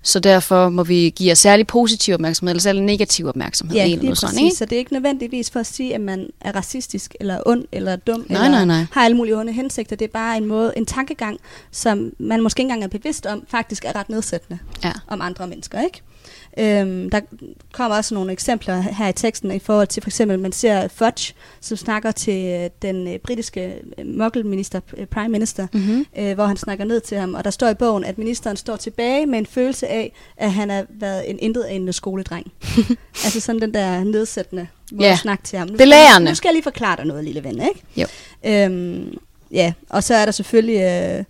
[0.03, 3.77] så derfor må vi give jer særlig positiv opmærksomhed, eller særlig negativ opmærksomhed.
[3.77, 4.19] Ja, noget præcis.
[4.19, 4.57] sådan, ikke?
[4.57, 7.97] Så det er ikke nødvendigvis for at sige, at man er racistisk, eller ond, eller
[7.97, 8.87] dum, Nej, eller nej, nej.
[8.93, 9.97] har alle mulige onde hensigter.
[9.97, 11.39] Det er bare en måde, en tankegang,
[11.71, 14.93] som man måske ikke engang er bevidst om, faktisk er ret nedsættende Ja.
[15.09, 16.01] om andre mennesker, ikke?
[16.59, 17.21] Øhm, der
[17.73, 21.35] kommer også nogle eksempler her i teksten i forhold til for eksempel, man ser Fudge,
[21.61, 26.07] som snakker til øh, den øh, britiske øh, muggle-minister, øh, prime minister, Mm-hmm.
[26.19, 28.77] øh, hvor han snakker ned til ham, og der står i bogen, at ministeren står
[28.77, 32.53] tilbage med en følelse af, at han har været en intet anende skoledreng.
[33.25, 35.13] altså sådan den der nedsættende måde Ja.
[35.13, 35.69] at snakke til ham.
[35.69, 36.27] Nu Belærende.
[36.27, 37.83] Skal, nu skal jeg lige forklare dig noget, lille ven, ikke?
[37.97, 38.07] Jo.
[38.47, 39.19] Øhm,
[39.51, 41.25] ja, og så er der selvfølgelig øh,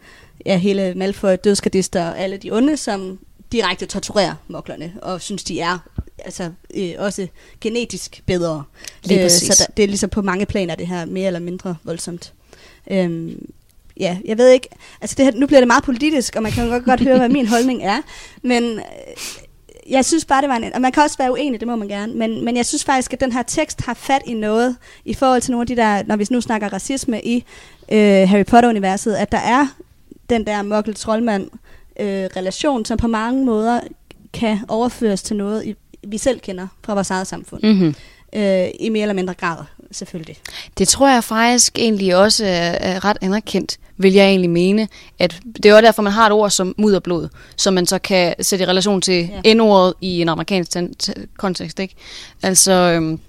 [0.47, 3.19] ja, hele Malfoy, dødskadister og alle de onde, som
[3.55, 5.79] direkte torturerer moklerne, og synes, de er
[6.19, 7.27] altså øh, også
[7.61, 8.65] genetisk bedre.
[9.05, 9.49] Lige præcis.
[9.49, 12.33] så der, det er ligesom på mange planer, det her mere eller mindre voldsomt.
[12.91, 13.47] Øhm,
[13.97, 14.69] ja, jeg ved ikke,
[15.01, 17.19] altså det her, nu bliver det meget politisk, og man kan jo godt, godt høre,
[17.19, 18.03] hvad min holdning er,
[18.43, 18.83] men øh,
[19.91, 21.89] jeg synes bare, det var en, og man kan også være uenig, det må man
[21.89, 25.15] gerne, men, men jeg synes faktisk, at den her tekst har fat i noget, i
[25.15, 27.45] forhold til nogle af de der, når vi nu snakker racisme i
[27.93, 29.67] øh, Harry Potter-universet, at der er
[30.31, 31.51] den der muggle troldmand
[32.01, 33.81] øh, relation, som på mange måder
[34.33, 35.77] kan overføres til noget,
[36.07, 37.63] vi selv kender fra vores eget samfund.
[37.63, 37.95] Mm-hmm.
[38.35, 39.57] Øh, I mere eller mindre grad,
[39.91, 40.37] selvfølgelig.
[40.79, 44.89] Det tror jeg faktisk egentlig også er, ret anerkendt, vil jeg egentlig mene.
[45.19, 48.35] At det er jo derfor, man har et ord som mudderblod, som man så kan
[48.41, 49.55] sætte i relation til Ja.
[49.55, 50.77] N-ordet i en amerikansk
[51.39, 51.81] kontekst.
[51.81, 51.95] Ikke?
[52.43, 53.21] Altså, øhm,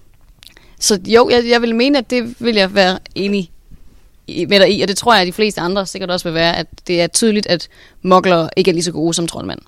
[0.80, 3.52] så jo, jeg, jeg vil mene, at det vil jeg være enig
[4.28, 6.58] med dig i, og det tror jeg, at de fleste andre sikkert også vil være,
[6.58, 7.68] at det er tydeligt, at
[8.02, 9.60] mokler ikke er lige så gode som troldmand.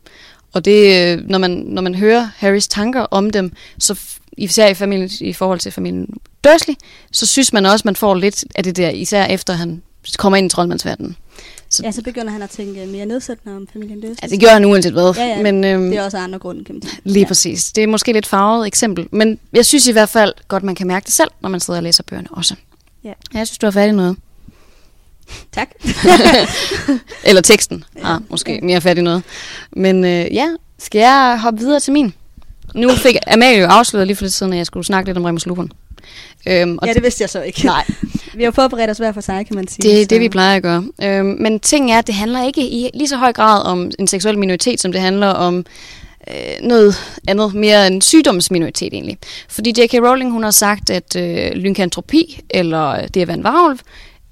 [0.54, 4.00] Og det, øh, når man, når man hører Harrys tanker om dem, så
[4.38, 6.08] især i, familien, i forhold til familien
[6.44, 6.76] Dursley,
[7.12, 9.82] så synes man også, man får lidt af det der, især efter han
[10.18, 11.16] kommer ind i troldmandsverdenen.
[11.70, 14.18] Så, Ja, så begynder han at tænke mere nedsættende om familien Dursley.
[14.22, 15.14] altså, det gør han uanset hvad.
[15.18, 15.42] Ja, ja.
[15.44, 17.02] Men, øhm, det er også andre grunde, kan man sige.
[17.04, 17.20] Lige ja.
[17.20, 17.28] ja.
[17.28, 17.72] præcis.
[17.72, 20.88] Det er måske lidt farvet eksempel, men jeg synes i hvert fald godt, man kan
[20.88, 22.56] mærke det selv, når man sidder og læser bøgerne også.
[23.04, 23.14] Ja.
[23.34, 24.18] Jeg synes, du har fat i noget.
[25.52, 25.70] Tak.
[27.24, 28.18] Eller teksten Ja.
[28.30, 29.24] måske mere fat i noget.
[29.72, 30.48] Men øh, ja,
[30.80, 32.14] skal jeg hoppe videre til min?
[32.76, 35.24] Nu fik Amalie jo afsløret lige for lidt siden, at jeg skulle snakke lidt om
[35.24, 35.72] Remus Lupin.
[36.48, 37.66] Øhm, og ja, det vidste jeg så ikke.
[37.66, 37.84] Nej,
[38.36, 39.82] Vi har jo forberedt os hver for sig, kan man sige.
[39.90, 40.84] det er så- det, vi plejer at gøre.
[41.04, 44.08] Øhm, men ting er, at det handler ikke i lige så høj grad om en
[44.08, 45.66] seksuel minoritet, som det handler om
[46.32, 46.36] øh,
[46.68, 46.96] noget
[47.28, 49.18] andet, mere en sygdomsminoritet egentlig.
[49.50, 49.94] Fordi J.K.
[49.94, 53.80] Rowling, hun har sagt, at øh, lynkantropi, eller det at være en varulv,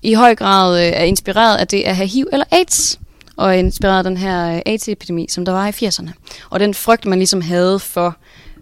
[0.05, 2.99] i høj grad øh, er inspireret af det at have HIV eller AIDS,
[3.35, 6.09] og er inspireret af den her øh, AIDS-epidemi, som der var i 80'erne.
[6.49, 8.17] Og den frygt, man ligesom havde for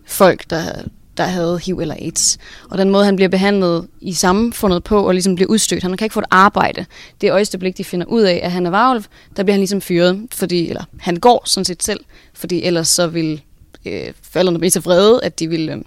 [0.07, 0.81] folk, der,
[1.17, 2.37] der havde HIV eller AIDS.
[2.69, 5.83] Og den måde, han bliver behandlet i samfundet på, og ligesom bliver udstødt.
[5.83, 6.85] Han kan ikke få et arbejde.
[7.21, 9.03] Det øjeblik, de finder ud af, at han er varulv,
[9.37, 11.99] der bliver han ligesom fyret, fordi, eller han går sådan set selv,
[12.33, 13.41] fordi ellers så vil
[13.85, 15.77] øh, forældrene blive så vrede, at de vil øh,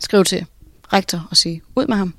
[0.00, 0.46] skrive til
[0.92, 2.14] rektor og sige, ud med ham.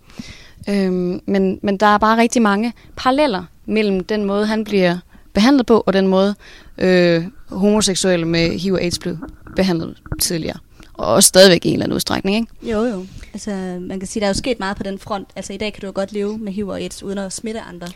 [0.69, 4.97] Øhm, men, men der er bare rigtig mange paralleller mellem den måde, han bliver
[5.33, 6.35] behandlet på, og den måde,
[6.77, 9.17] øh, homoseksuelle med HIV og AIDS blev
[9.55, 10.57] behandlet tidligere.
[10.93, 12.71] Og stadigvæk i en eller anden udstrækning, ikke?
[12.71, 13.05] Jo, jo.
[13.33, 13.51] Altså,
[13.81, 15.27] man kan sige, der er jo sket meget på den front.
[15.35, 17.59] Altså, i dag kan du jo godt leve med HIV og AIDS, uden at smitte
[17.59, 17.87] andre.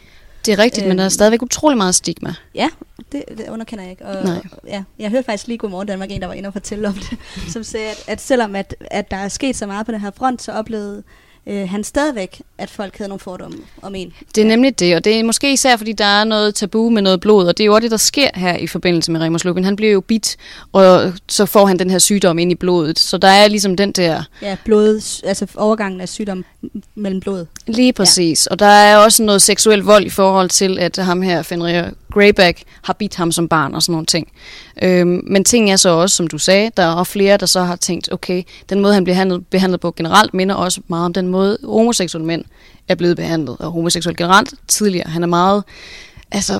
[0.45, 0.89] Det er rigtigt, øhm.
[0.89, 1.11] men der er Øhm.
[1.11, 2.33] stadigvæk utrolig meget stigma.
[2.55, 2.69] Ja,
[3.11, 4.05] det, det underkender jeg ikke.
[4.05, 4.41] Og, Nej.
[4.67, 7.17] Ja, jeg hørte faktisk lige Godmorgen Danmark, en der var inde og fortælle om det,
[7.53, 10.11] som sagde, at, at selvom at, at der er sket så meget på den her
[10.15, 11.03] front, så oplevede
[11.47, 14.13] øh, han stadigvæk, at folk havde nogle fordomme om en.
[14.35, 17.01] Det er nemlig det, og det er måske især, fordi der er noget tabu med
[17.01, 19.43] noget blod, og det er jo også det, der sker her i forbindelse med Remus
[19.45, 19.63] Lupin.
[19.65, 20.37] Han bliver jo bit,
[20.71, 22.99] og så får han den her sygdom ind i blodet.
[22.99, 26.45] Så der er ligesom den der, Ja, blod, altså overgangen af sygdom
[26.95, 27.45] mellem blod.
[27.67, 28.47] lige præcis.
[28.49, 28.53] Ja.
[28.53, 32.63] Og der er også noget seksuel vold i forhold til, at ham her, Fenrir Greyback,
[32.81, 34.27] har bidt ham som barn og sådan nogle ting.
[34.83, 37.75] Øhm, men ting er så også, som du sagde, der er flere, der så har
[37.75, 41.27] tænkt, okay, den måde, han bliver behandlet, behandlet på generelt, minder også meget om den
[41.27, 42.45] måde, homoseksuelle mænd
[42.87, 45.09] er blevet behandlet, og homoseksuel generelt tidligere.
[45.09, 45.63] Han er meget,
[46.31, 46.59] altså,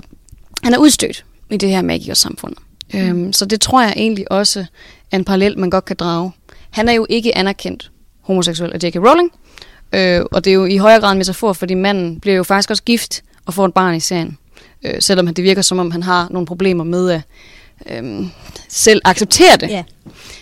[0.64, 2.56] han er udstødt i det her magikers samfund.
[2.94, 3.00] Mm.
[3.00, 4.66] Øhm, så det tror jeg egentlig også
[5.12, 6.32] er en parallel, man godt kan drage.
[6.70, 8.96] Han er jo ikke anerkendt homoseksuel af J.K.
[8.96, 9.32] Rowling,
[9.94, 12.70] øh, og det er jo i højere grad en metafor, fordi manden bliver jo faktisk
[12.70, 14.38] også gift og får et barn i serien.
[14.84, 17.22] Øh, selvom det virker som om, han har nogle problemer med at
[17.90, 18.26] øh,
[18.70, 19.70] selv acceptere det.
[19.70, 19.84] Ja,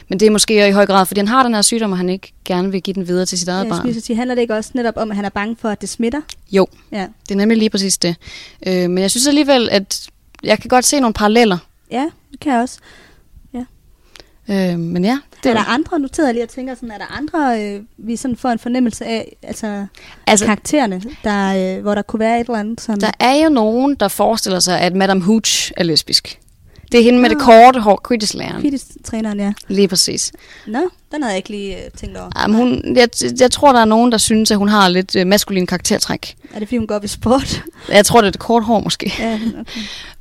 [0.10, 2.10] Men det er måske i høj grad, fordi han har den her sygdom, og han
[2.10, 3.93] ikke gerne vil give den videre til sit eget jeg barn.
[3.93, 5.89] så sige, handler det ikke også netop om, at han er bange for, at det
[5.89, 6.21] smitter?
[6.51, 8.15] Jo, Ja, det er nemlig lige præcis det.
[8.67, 10.08] Øh, men jeg synes alligevel, at
[10.43, 11.58] jeg kan godt se nogle paralleller.
[11.91, 12.77] ja det kan jeg også.
[14.49, 17.17] Øh, men ja, det er der andre, nu jeg lige og tænker sådan, er der
[17.17, 19.86] andre, øh, vi sådan får en fornemmelse af, altså,
[20.27, 23.01] altså karaktererne, der, øh, hvor der kunne være et eller andet sådan?
[23.01, 26.39] Der er jo nogen, der forestiller sig, at Madame Hooch er lesbisk.
[26.91, 28.62] Det er hende med det korte hår, Quidditch-læreren.
[28.62, 29.54] Quidditch-træneren, ja.
[29.67, 30.32] Lige præcis.
[30.67, 30.80] Nå,
[31.12, 32.30] den havde jeg ikke lige uh, tænkt over.
[32.41, 35.27] Jamen, hun, jeg, jeg tror, der er nogen, der synes, at hun har lidt uh,
[35.27, 36.36] maskulin karaktertræk.
[36.54, 37.63] Er det, fordi hun går op i sport?
[37.89, 39.13] Jeg tror, det er det kort hår, måske.
[39.19, 39.39] Ja,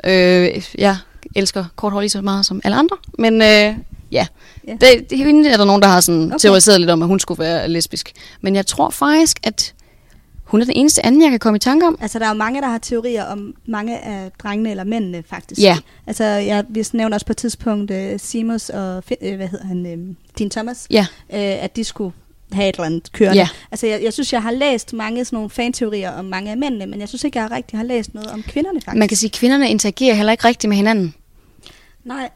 [0.04, 0.56] okay.
[0.56, 0.96] øh, jeg
[1.36, 2.96] elsker kort hår lige så meget som alle andre.
[3.18, 3.74] Men øh,
[4.12, 4.26] ja,
[4.66, 4.72] ja.
[4.72, 6.38] Det, det, hende er der nogen, der har sådan okay.
[6.38, 8.12] teoriseret lidt om, at hun skulle være lesbisk.
[8.40, 9.74] Men jeg tror faktisk, at
[10.44, 11.98] hun er den eneste anden, jeg kan komme i tanke om.
[12.00, 15.60] Altså, der er jo mange, der har teorier om mange af drengene eller mændene, faktisk.
[15.60, 15.78] Ja.
[16.06, 19.86] Altså, jeg vi nævner også på et tidspunkt uh, Simus og, uh, hvad hedder han,
[19.86, 21.06] uh, Dean Thomas, ja.
[21.28, 22.12] uh, at de skulle
[22.52, 23.38] have et eller andet kørende.
[23.38, 23.48] Ja.
[23.70, 26.86] Altså, jeg, jeg synes, jeg har læst mange sådan nogle fanteorier om mange af mændene,
[26.86, 28.98] men jeg synes ikke, jeg rigtig har læst noget om kvinderne, faktisk.
[28.98, 31.14] Man kan sige, at kvinderne interagerer heller ikke rigtigt med hinanden.
[32.04, 32.30] Nej.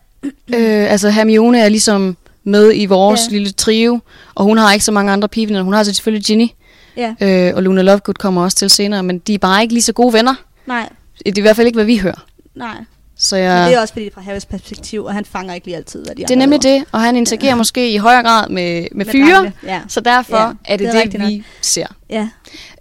[0.54, 3.32] Øh, altså, Hermione er ligesom med i vores ja.
[3.36, 3.98] lille trio,
[4.34, 5.62] og hun har ikke så mange andre pigevenner.
[5.62, 6.48] Hun har altså selvfølgelig Ginny,
[6.96, 7.14] Ja.
[7.20, 9.92] Øh, og Luna Lovegood kommer også til senere, men de er bare ikke lige så
[9.92, 10.34] gode venner.
[10.66, 10.88] Nej.
[11.18, 12.24] Det er i hvert fald ikke, hvad vi hører.
[12.54, 12.76] Nej.
[13.16, 13.58] Så jeg...
[13.58, 16.14] Men det er også fordi, fra Harrys perspektiv, og han fanger ikke lige altid, hvad
[16.14, 17.54] de Det er nemlig det, og han interagerer ja.
[17.54, 19.80] måske i højere grad med, med, med fyre, ja.
[19.88, 21.44] så derfor ja, er det det, det vi nok.
[21.60, 21.86] ser.
[22.10, 22.28] Ja.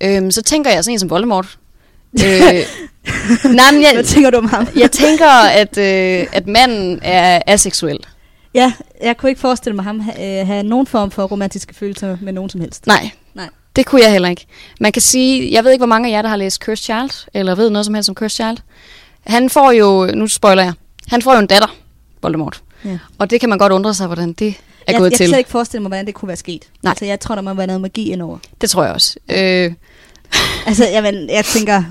[0.04, 1.58] Øhm, så tænker jeg sådan en som Voldemort.
[2.26, 2.54] øh,
[3.60, 4.68] nej, men jeg, Hvad tænker du om ham?
[4.76, 8.00] jeg tænker, at, øh, at manden er aseksuel.
[8.54, 12.18] Ja, jeg kunne ikke forestille mig ham have, øh, have nogen form for romantiske følelser
[12.22, 12.88] med nogen som helst.
[12.88, 13.50] Nej, Nej.
[13.76, 14.46] Det kunne jeg heller ikke.
[14.80, 17.28] Man kan sige, jeg ved ikke, hvor mange af jer, der har læst Cursed Child,
[17.34, 18.58] eller ved noget som helst om Cursed Child.
[19.28, 20.74] Han får jo, nu spoiler jeg,
[21.08, 21.76] han får jo en datter,
[22.22, 22.62] Voldemort.
[22.86, 22.98] Ja.
[23.18, 24.54] Og det kan man godt undre sig, hvordan det er
[24.88, 25.24] jeg, gået jeg til.
[25.24, 26.64] Jeg kan ikke forestille mig, hvordan det kunne være sket.
[26.84, 26.92] Nej.
[26.92, 28.38] Altså, jeg tror, der må være noget magi indover.
[28.62, 29.20] Det tror jeg også.
[29.30, 29.72] Øh.
[30.68, 31.84] altså, jamen, jeg tænker,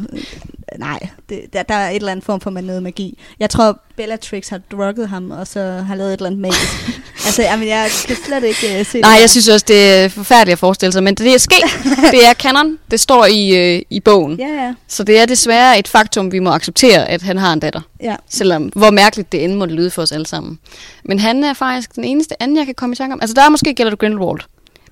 [0.78, 3.18] nej, det, der, der er et eller andet form for noget magi.
[3.40, 6.88] Jeg tror, Bellatrix har drukket ham, og så har lavet et eller andet magisk.
[7.26, 10.08] altså, jamen, jeg kan slet ikke uh, se Nej, det jeg synes også, det er
[10.08, 11.64] forfærdeligt at forestille sig, men det er sket.
[12.14, 12.78] det er canon.
[12.90, 14.38] Det står i, uh, i bogen.
[14.38, 14.74] Ja, ja.
[14.88, 17.80] Så det er desværre et faktum, vi må acceptere, at han har en datter.
[18.02, 18.16] Ja.
[18.28, 20.58] Selvom, hvor mærkeligt det end må lyde for os alle sammen.
[21.04, 23.20] Men han er faktisk den eneste anden, jeg kan komme i tanke om.
[23.20, 24.40] Altså, der er måske Gellert Grindelwald.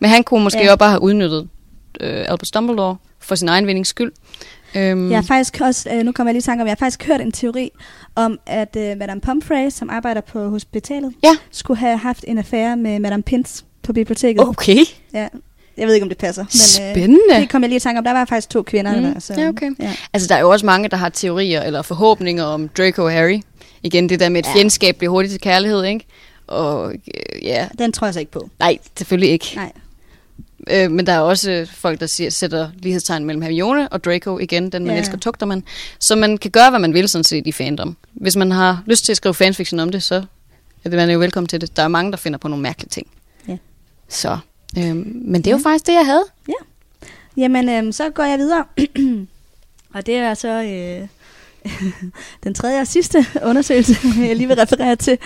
[0.01, 0.67] Men han kunne måske ja.
[0.67, 1.49] også bare have udnyttet
[2.01, 4.13] uh, Albus Dumbledore for sin egen vindings skyld.
[4.75, 6.87] Um, jeg har faktisk også, øh, nu kommer jeg lige i tanke om, jeg har
[6.87, 7.71] faktisk hørt en teori
[8.15, 11.37] om, at øh, Madame Pomfrey, som arbejder på hospitalet, ja.
[11.51, 14.49] skulle have haft en affære med Madame Pins på biblioteket.
[14.49, 14.79] Okay.
[15.15, 15.29] Ja.
[15.77, 16.43] Jeg ved ikke, om det passer.
[16.43, 17.35] Men, Spændende.
[17.35, 18.05] Øh, det kom jeg lige i tanke om.
[18.05, 19.03] Der var faktisk to kvinder mm.
[19.03, 19.21] der.
[19.21, 19.71] Så, ja, okay.
[19.81, 19.93] Ja.
[20.13, 23.41] Altså, der er jo også mange, der har teorier eller forhåbninger om Draco og Harry.
[23.83, 24.55] Igen, det der med et ja.
[24.55, 26.05] fjendskab bliver hurtigt til kærlighed, ikke?
[26.47, 27.69] Og øh, ja.
[27.79, 28.49] Den tror jeg så ikke på.
[28.59, 29.53] Nej, selvfølgelig ikke.
[29.57, 29.73] Nej.
[30.71, 34.73] Øh, men der er også folk, der siger, sætter lighedstegn mellem Hermione og Draco igen,
[34.73, 35.01] den man ja.
[35.01, 35.65] elsker, tugter man.
[35.99, 37.97] Så man kan gøre, hvad man vil sådan set i fandom.
[38.13, 40.15] Hvis man har lyst til at skrive fanfiction om det, så
[40.85, 41.77] er det man er jo velkommen til det.
[41.77, 43.07] Der er mange, der finder på nogle mærkelige ting.
[43.49, 43.57] Ja.
[44.09, 44.39] Så,
[44.79, 45.71] øh, men det er jo ja.
[45.71, 46.25] faktisk det, jeg havde.
[46.49, 46.67] Ja.
[47.37, 48.65] Jamen, øh, så går jeg videre.
[49.95, 50.49] og det er så...
[50.49, 51.09] Øh
[52.45, 55.19] den tredje og sidste undersøgelse, jeg lige vil referere til.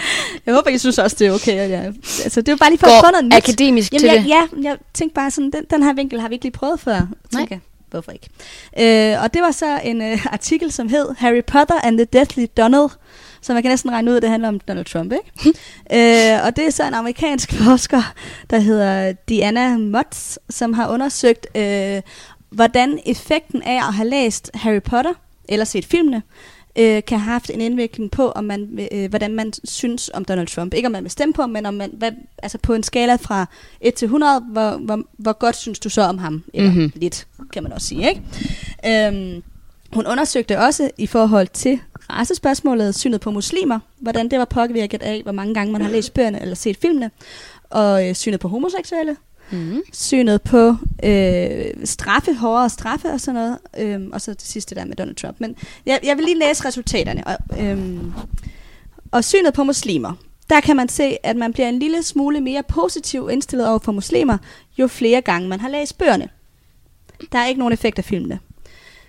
[0.47, 1.59] Jeg håber, I synes også, det er okay.
[1.59, 1.95] At jeg,
[2.25, 3.35] altså, det er bare lige for Går at få noget nyt.
[3.35, 4.29] akademisk Jamen, til jeg, det.
[4.29, 7.09] Ja, jeg tænkte bare sådan, den, den her vinkel har vi ikke lige prøvet før.
[7.33, 7.47] Nej.
[7.51, 9.13] Jeg, hvorfor ikke?
[9.13, 12.45] Øh, og det var så en øh, artikel, som hed Harry Potter and the Deathly
[12.57, 12.89] Donald,
[13.41, 15.59] så man kan næsten regne ud, at det handler om Donald Trump, ikke?
[16.37, 18.13] øh, og det er så en amerikansk forsker,
[18.51, 22.03] der hedder Diana Motz, som har undersøgt, øh,
[22.51, 25.13] hvordan effekten af at have læst Harry Potter
[25.49, 26.23] eller set filmene,
[26.79, 30.47] øh, kan have haft en indvirkning på, om man, øh, hvordan man synes om Donald
[30.47, 30.75] Trump.
[30.75, 33.47] Ikke om man vil stemme på men om man, hvad, altså på en skala fra
[33.81, 36.45] 1 til 100, hvor, hvor, hvor godt synes du så om ham?
[36.55, 36.93] Eller mm-hmm.
[36.95, 38.09] lidt, kan man også sige.
[38.09, 38.23] Ikke?
[38.87, 39.43] Øhm,
[39.93, 41.81] hun undersøgte også i forhold til
[42.11, 46.15] racespørgsmålet, synet på muslimer, hvordan det var påvirket af, hvor mange gange man har læst
[46.15, 47.11] bøgerne eller set filmene,
[47.71, 49.17] og øh, synet på homoseksuelle,
[49.51, 49.83] mm.
[49.93, 54.85] synet på øh, straffe, hårdere straffe og sådan noget, øhm, og så det sidste der
[54.85, 55.37] med Donald Trump.
[55.41, 57.27] Men jeg, jeg vil lige læse resultaterne.
[57.27, 58.13] Og, øhm,
[59.11, 60.13] og synet på muslimer.
[60.51, 63.93] Der kan man se, at man bliver en lille smule mere positiv indstillet over for
[63.93, 64.39] muslimer,
[64.79, 66.29] jo flere gange man har læst bøgerne.
[67.33, 68.39] Der er ikke nogen effekt af filmene.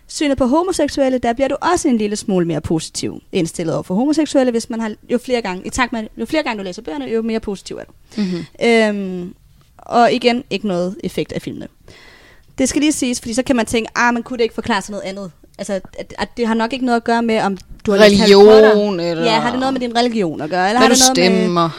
[0.07, 3.95] Synet på homoseksuelle, der bliver du også en lille smule mere positiv indstillet over for
[3.95, 6.81] homoseksuelle, hvis man har jo flere gange, i takt med, jo flere gange du læser
[6.81, 7.93] bøgerne, jo mere positiv er du.
[8.17, 8.45] Mm-hmm.
[8.63, 9.35] Øhm,
[9.85, 11.67] og igen, ikke noget effekt af filmene.
[12.57, 14.81] Det skal lige siges, fordi så kan man tænke, ah, man kunne det ikke forklare
[14.81, 15.31] sig noget andet.
[15.57, 18.99] Altså, at, at det har nok ikke noget at gøre med, om du har religion,
[18.99, 19.23] eller...
[19.23, 20.69] Ja, har det noget med din religion at gøre?
[20.69, 21.69] Eller Hvad har det du noget stemmer.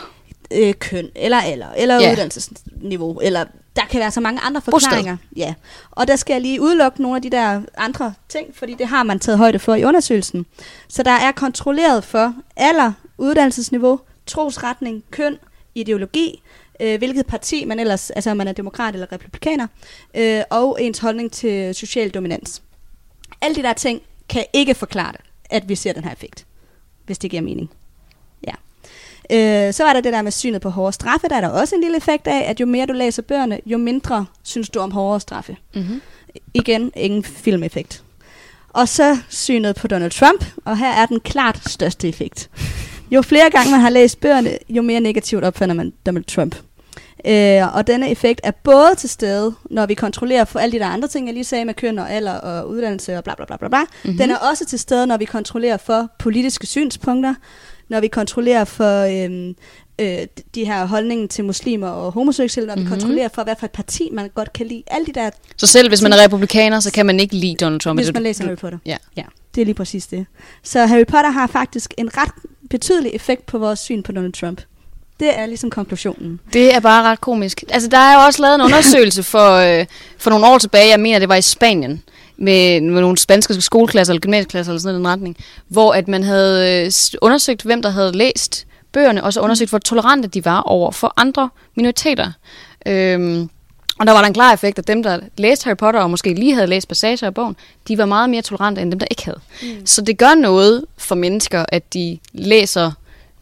[0.51, 2.11] Med, øh, køn, eller eller, eller Ja.
[2.12, 3.45] uddannelsesniveau, eller
[3.77, 5.16] der kan være så mange andre forklaringer.
[5.37, 5.55] Ja.
[5.90, 9.03] Og der skal jeg lige udelukke nogle af de der andre ting, fordi det har
[9.03, 10.47] man taget højde for i undersøgelsen.
[10.88, 15.38] Så der er kontrolleret for alder, uddannelsesniveau, trosretning, køn,
[15.75, 16.42] ideologi,
[16.81, 19.67] øh, hvilket parti man ellers, altså om man er demokrat eller republikaner,
[20.15, 22.62] øh, og ens holdning til social dominans.
[23.41, 26.47] Alle de der ting kan ikke forklare det, at vi ser den her effekt,
[27.07, 27.71] hvis det giver mening.
[28.47, 28.53] Ja.
[29.31, 31.29] Øh, så var der det der med synet på hårde straffe.
[31.29, 33.79] Der er der også en lille effekt af, at jo mere du læser bøgerne, jo
[33.79, 35.57] mindre synes du om hårde straffe.
[35.75, 36.01] Mm-hmm.
[36.55, 38.03] Igen, ingen filmeffekt.
[38.69, 42.51] Og så synet på Donald Trump, og her er den klart største effekt.
[43.11, 46.57] Jo flere gange man har læst bøgerne, jo mere negativt opfatter man Donald Trump.
[47.29, 50.87] Øh, og denne effekt er både til stede, når vi kontrollerer for alle de der
[50.87, 53.57] andre ting, jeg lige sagde med køn og alder og uddannelse og bla bla bla
[53.57, 53.69] bla.
[53.69, 53.79] bla.
[53.81, 54.19] Mm-hmm.
[54.19, 57.35] Den er også til stede, når vi kontrollerer for politiske synspunkter,
[57.89, 59.55] når vi kontrollerer for øhm,
[60.01, 62.87] øh, de her holdninger til muslimer og homoseksuelle, når mm-hmm.
[62.87, 63.01] vi Mhm.
[63.01, 64.83] kontrollerer for, hvad for et parti man godt kan lide.
[64.87, 67.81] Alle de der, Så selv hvis man er republikaner, så kan man ikke lide Donald
[67.81, 67.99] Trump.
[68.01, 68.79] hvis man læser Harry Potter.
[68.87, 68.97] Ja.
[69.17, 69.23] ja.
[69.55, 70.27] Det er lige præcis det.
[70.62, 72.31] Så Harry Potter har faktisk en ret
[72.71, 74.61] betydelig effekt på vores syn på Donald Trump.
[75.21, 76.41] Det er ligesom konklusionen.
[76.53, 77.65] Det er bare ret komisk.
[77.71, 79.87] Altså, der er jo også lavet en undersøgelse for, øh,
[80.19, 82.03] for nogle år tilbage, jeg mener, det var i Spanien,
[82.37, 85.37] med, med nogle spanske skoleklasser eller gymnasieklasser eller sådan noget i den retning,
[85.69, 89.79] hvor at man havde øh, undersøgt, hvem der havde læst bøgerne, og så undersøgt, hvor
[89.79, 92.33] tolerante de var over for andre minoriteter.
[92.87, 93.51] Øhm,
[93.99, 96.35] og der var der en klar effekt, at dem, der læste Harry Potter, og måske
[96.35, 97.57] lige havde læst passager af bogen,
[97.89, 99.41] de var meget mere tolerante end dem, der ikke havde.
[99.63, 99.87] Mm.
[99.87, 102.93] Så det gør noget for mennesker, at de læser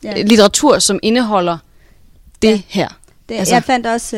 [0.04, 0.22] Ja.
[0.22, 1.58] litteratur, som indeholder
[2.42, 2.62] det Ja.
[2.68, 2.88] her.
[3.28, 3.54] Det, Altså-.
[3.54, 4.16] Jeg fandt også,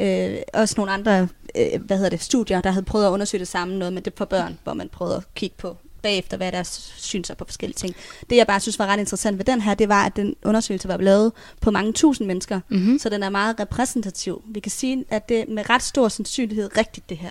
[0.00, 3.38] øh, øh, også nogle andre øh, hvad hedder det, studier, der havde prøvet at undersøge
[3.38, 6.52] det samme, noget med det for børn, hvor man prøvede at kigge på bagefter, hvad
[6.52, 7.96] deres synes er på forskellige ting.
[8.30, 10.88] Det jeg bare synes var ret interessant ved den her, det var, at den undersøgelse
[10.88, 12.98] var lavet på mange tusind mennesker, Mm-hmm.
[12.98, 14.42] så den er meget repræsentativ.
[14.48, 17.30] Vi kan sige, at det er med ret stor sandsynlighed rigtigt det her.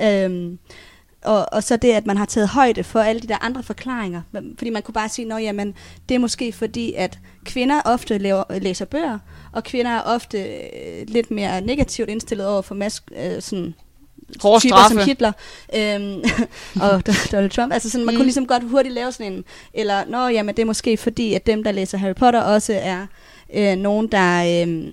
[0.00, 0.58] Øhm,
[1.24, 4.22] og, og så det, at man har taget højde for alle de der andre forklaringer.
[4.58, 5.74] Fordi man kunne bare sige, at jamen,
[6.08, 9.18] det er måske fordi, at kvinder ofte laver, læser bøger,
[9.52, 13.74] og kvinder er ofte øh, lidt mere negativt indstillet over for mas- øh, sådan,
[14.42, 14.94] Hårde typer straffe.
[14.94, 15.32] som Hitler
[15.74, 16.24] øhm,
[16.92, 17.02] og
[17.32, 17.72] Donald Trump.
[17.72, 18.18] Altså sådan, man mm.
[18.18, 21.46] Kunne ligesom godt hurtigt lave sådan en, eller nå, jamen det er måske fordi, at
[21.46, 23.06] dem, der læser Harry Potter, også er
[23.54, 24.92] øh, nogen, der øh,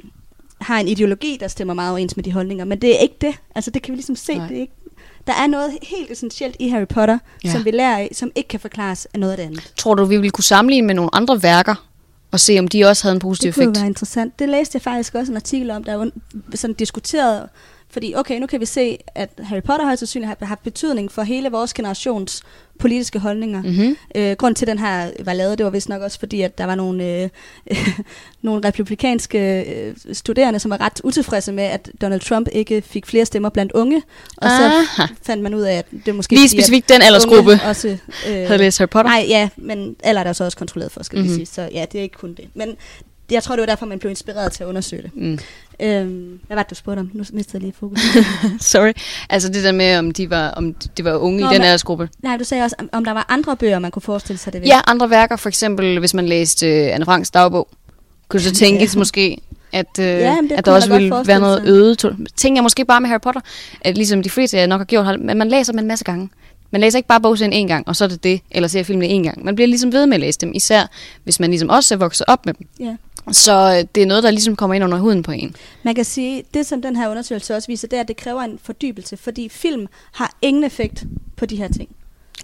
[0.62, 2.66] har en ideologi, der stemmer meget overens med de holdninger.
[2.66, 3.36] Men det er ikke det.
[3.56, 4.38] Altså det kan vi ligesom se.
[4.38, 4.48] Nej.
[4.48, 4.74] Det er ikke,
[5.28, 7.52] der er noget helt essentielt i Harry Potter, ja.
[7.52, 9.74] Som vi lærer af, som ikke kan forklares af noget af det andet.
[9.78, 11.76] Tror du, vi ville kunne sammenligne med nogle andre værker,
[12.32, 13.80] og se, om de også havde en positiv Det kunne effekt?
[13.80, 14.40] være interessant.
[14.40, 16.10] Det læste jeg faktisk også en artikel om, der
[16.56, 17.50] sådan diskuterede,
[17.90, 21.22] fordi okay, nu kan vi se, at Harry Potter har sandsynligt har haft betydning for
[21.22, 22.44] hele vores generations
[22.80, 23.62] politiske holdninger.
[23.62, 23.68] Mm.
[23.68, 23.96] Mm-hmm.
[24.16, 26.58] Øh, grund til, at den her var lavet, det var vist nok også fordi, at
[26.58, 27.30] der var nogle, øh,
[28.42, 33.26] nogle republikanske øh, studerende, som var ret utilfredse med, at Donald Trump ikke fik flere
[33.26, 34.02] stemmer blandt unge.
[34.38, 35.08] Og så Aha.
[35.22, 37.88] fandt man ud af, at det måske Lige specifikt den aldersgruppe også,
[38.28, 39.12] øh, havde læst Harry Potter.
[39.12, 41.32] Nej, ja, men alder er der så også kontrolleret for, skal mm-hmm.
[41.32, 41.40] Mhm.
[41.40, 41.54] vi sige.
[41.56, 42.46] Så ja, det er ikke kun det.
[42.54, 42.76] Men
[43.34, 45.12] jeg tror, det var derfor, man blev inspireret til at undersøge det.
[45.16, 45.40] Mm.
[45.80, 47.12] Øhm, hvad var det, du spurgte om?
[47.14, 48.00] Nu mistede jeg lige fokus.
[48.72, 48.92] Sorry.
[49.30, 52.10] Altså det der med, om de var, om de var unge Nå, i den aldersgruppe.
[52.24, 54.68] Nej, du sagde også, om, der var andre bøger, man kunne forestille sig det ved.
[54.68, 57.68] Ja, andre værker, for eksempel hvis man læste øh, Anne Franks dagbog,
[58.28, 58.90] kunne du så tænke Ja.
[58.98, 59.38] måske,
[59.72, 62.16] at, øh, Ja, at der også ville være noget øget.
[62.36, 63.42] Tænker jeg måske bare med Harry Potter,
[63.82, 66.30] at ligesom de fleste jeg nok har gjort, men man læser dem en masse gange.
[66.74, 69.08] Man læser ikke bare bogserien en gang, og så er det det, eller ser filmene
[69.08, 69.46] en gang.
[69.46, 70.86] Man bliver ligesom ved med at læse dem, især
[71.24, 72.68] hvis man ligesom også er vokset op med dem.
[72.80, 72.96] Ja.
[73.32, 75.56] Så øh, det er noget, der ligesom kommer ind under huden på en.
[75.84, 78.42] Man kan sige, det som den her undersøgelse også viser, det er, at det kræver
[78.42, 81.04] en fordybelse, fordi film har ingen effekt
[81.36, 81.90] på de her ting.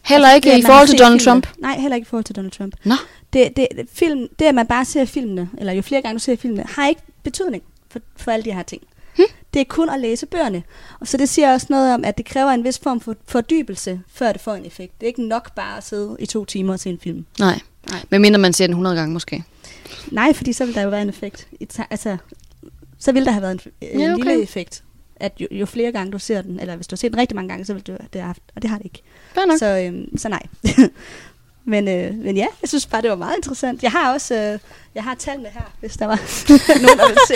[0.03, 1.41] Heller Altså, ikke det, i forhold til Donald filmene.
[1.41, 1.61] Trump.
[1.61, 2.75] Nej, heller ikke i forhold til Donald Trump.
[2.83, 2.95] Nå.
[3.33, 6.23] Det, det, det, film, det, at man bare ser filmene, eller jo flere gange du
[6.23, 8.81] ser filmene, har ikke betydning for, for alle de her ting.
[9.53, 10.63] Det er kun at læse bøgerne.
[10.99, 14.01] Og så det siger også noget om, at det kræver en vis form for fordybelse,
[14.13, 14.99] før det får en effekt.
[15.01, 17.25] Det er ikke nok bare at sidde i to timer og se en film.
[17.39, 17.59] Nej.
[17.89, 17.99] Nej.
[18.09, 19.43] Men mindre man ser den 100 gange måske.
[20.11, 21.47] Nej, fordi så vil der jo være en effekt.
[21.89, 22.17] Altså,
[22.99, 24.23] så vil der have været en, en Ja, okay.
[24.23, 24.83] lille effekt.
[25.15, 27.35] At jo, jo flere gange du ser den, eller hvis du har set den rigtig
[27.35, 28.41] mange gange, så vil du det have haft.
[28.55, 29.01] Og det har det ikke.
[29.59, 30.41] Så, øhm, så nej.
[31.69, 33.83] men, øh, men ja, jeg synes bare, det var meget interessant.
[33.83, 34.59] Jeg har også øh,
[34.95, 36.19] jeg har tallene her, hvis der var
[36.81, 37.35] nogen, der vil se.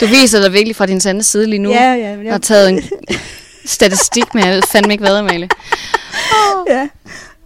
[0.00, 1.70] Du viser dig virkelig fra din sande side lige nu.
[1.70, 2.82] ja, ja, men Jeg jeg, har taget en
[3.64, 5.48] statistik med, jeg ved fandme ikke hvad, Amalie.
[6.68, 6.88] ja.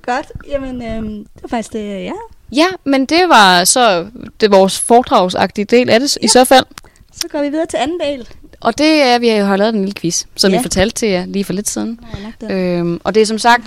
[0.03, 0.27] Godt.
[0.49, 2.13] Jamen, øhm, det var faktisk det, ja.
[2.53, 4.07] Ja, men det var så
[4.41, 6.25] det var vores foredragsagtige del af det ja.
[6.25, 6.65] i så fald.
[7.13, 8.29] Så går vi videre til anden del.
[8.61, 10.57] Og det er, vi har lavet en lille quiz, som Ja.
[10.59, 12.01] vi fortalte til jer lige for lidt siden.
[12.43, 12.51] Jeg.
[12.51, 13.63] Øhm, og det er som sagt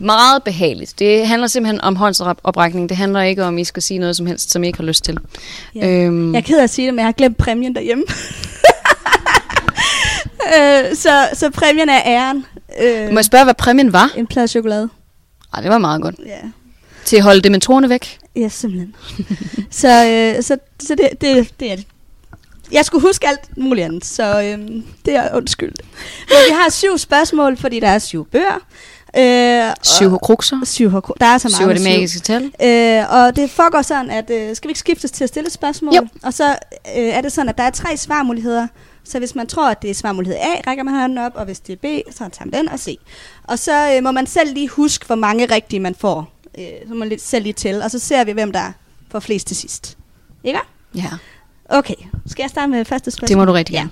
[0.00, 0.98] meget behageligt.
[0.98, 2.88] Det handler simpelthen om håndsoprækning.
[2.88, 4.84] Det handler ikke om, at I skal sige noget som helst, som I ikke har
[4.84, 5.18] lyst til.
[5.74, 5.88] Ja.
[5.88, 8.04] Øhm, Jeg er ked af at sige det, men jeg har glemt præmien derhjemme.
[10.58, 12.46] øh, så, så præmien er æren.
[12.82, 14.10] Øh, Må jeg spørge, hvad præmien var?
[14.16, 14.88] en plade chokolade.
[15.54, 16.14] Ej, det var meget godt.
[16.26, 16.38] Ja.
[17.04, 18.18] Til at holde dementorerne væk.
[18.36, 18.94] Ja, simpelthen.
[19.70, 21.86] så øh, så, så det, det, det er det.
[22.72, 24.58] Jeg skulle huske alt muligt andet, så øh,
[25.04, 25.72] det er undskyld.
[26.28, 28.58] Men vi har syv spørgsmål, fordi der er syv bøger.
[29.18, 30.60] Øh, Syv krukser.
[30.64, 32.44] syv hår- Der er så meget Syv er det med magiske tal.
[32.44, 35.94] Øh, og det foregår sådan, at øh, skal vi ikke skiftes til at stille spørgsmål?
[35.94, 36.06] Jo.
[36.22, 36.56] Og så øh,
[36.94, 38.66] er det sådan, at der er tre svarmuligheder.
[39.04, 41.60] Så hvis man tror, at det er svarmulighed A, rækker man hånden op, og hvis
[41.60, 42.96] det er B, så tager man den og C.
[43.44, 46.32] Og så øh, må man selv lige huske, hvor mange rigtige man får.
[46.58, 48.72] Øh, så må man lidt selv lige tælle, og så ser vi, hvem der
[49.10, 49.96] får flest til sidst.
[50.44, 50.58] Ikke?
[50.94, 51.06] Ja,
[51.72, 51.94] Okay,
[52.26, 53.28] skal jeg starte med første spørgsmål?
[53.28, 53.86] det må du rigtig Ja.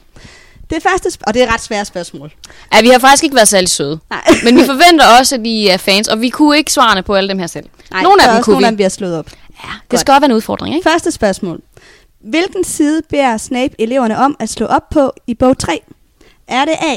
[0.70, 2.32] Det første, sp- og det er et ret svært spørgsmål.
[2.74, 3.98] Ja, vi har faktisk ikke været særlig søde.
[4.10, 4.22] Nej.
[4.44, 7.28] Men vi forventer også, at I er fans, og vi kunne ikke svarene på alle
[7.28, 7.66] dem her selv.
[7.90, 8.66] Nej, nogle af dem kunne nogle vi.
[8.66, 9.30] af dem, vi har slået op.
[9.64, 10.90] Ja, det skal også være en udfordring, ikke?
[10.90, 11.60] Første spørgsmål.
[12.20, 15.80] Hvilken side beder Snape eleverne om at slå op på i bog 3?
[16.48, 16.96] Er det A,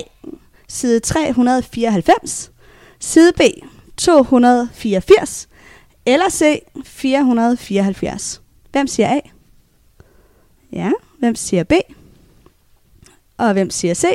[0.67, 2.51] side 394,
[2.99, 3.41] side B,
[3.97, 5.47] 284,
[6.05, 8.41] eller C, 474?
[8.71, 9.19] Hvem siger A?
[10.73, 11.71] Ja, hvem siger B?
[13.41, 14.05] Og hvem siger C?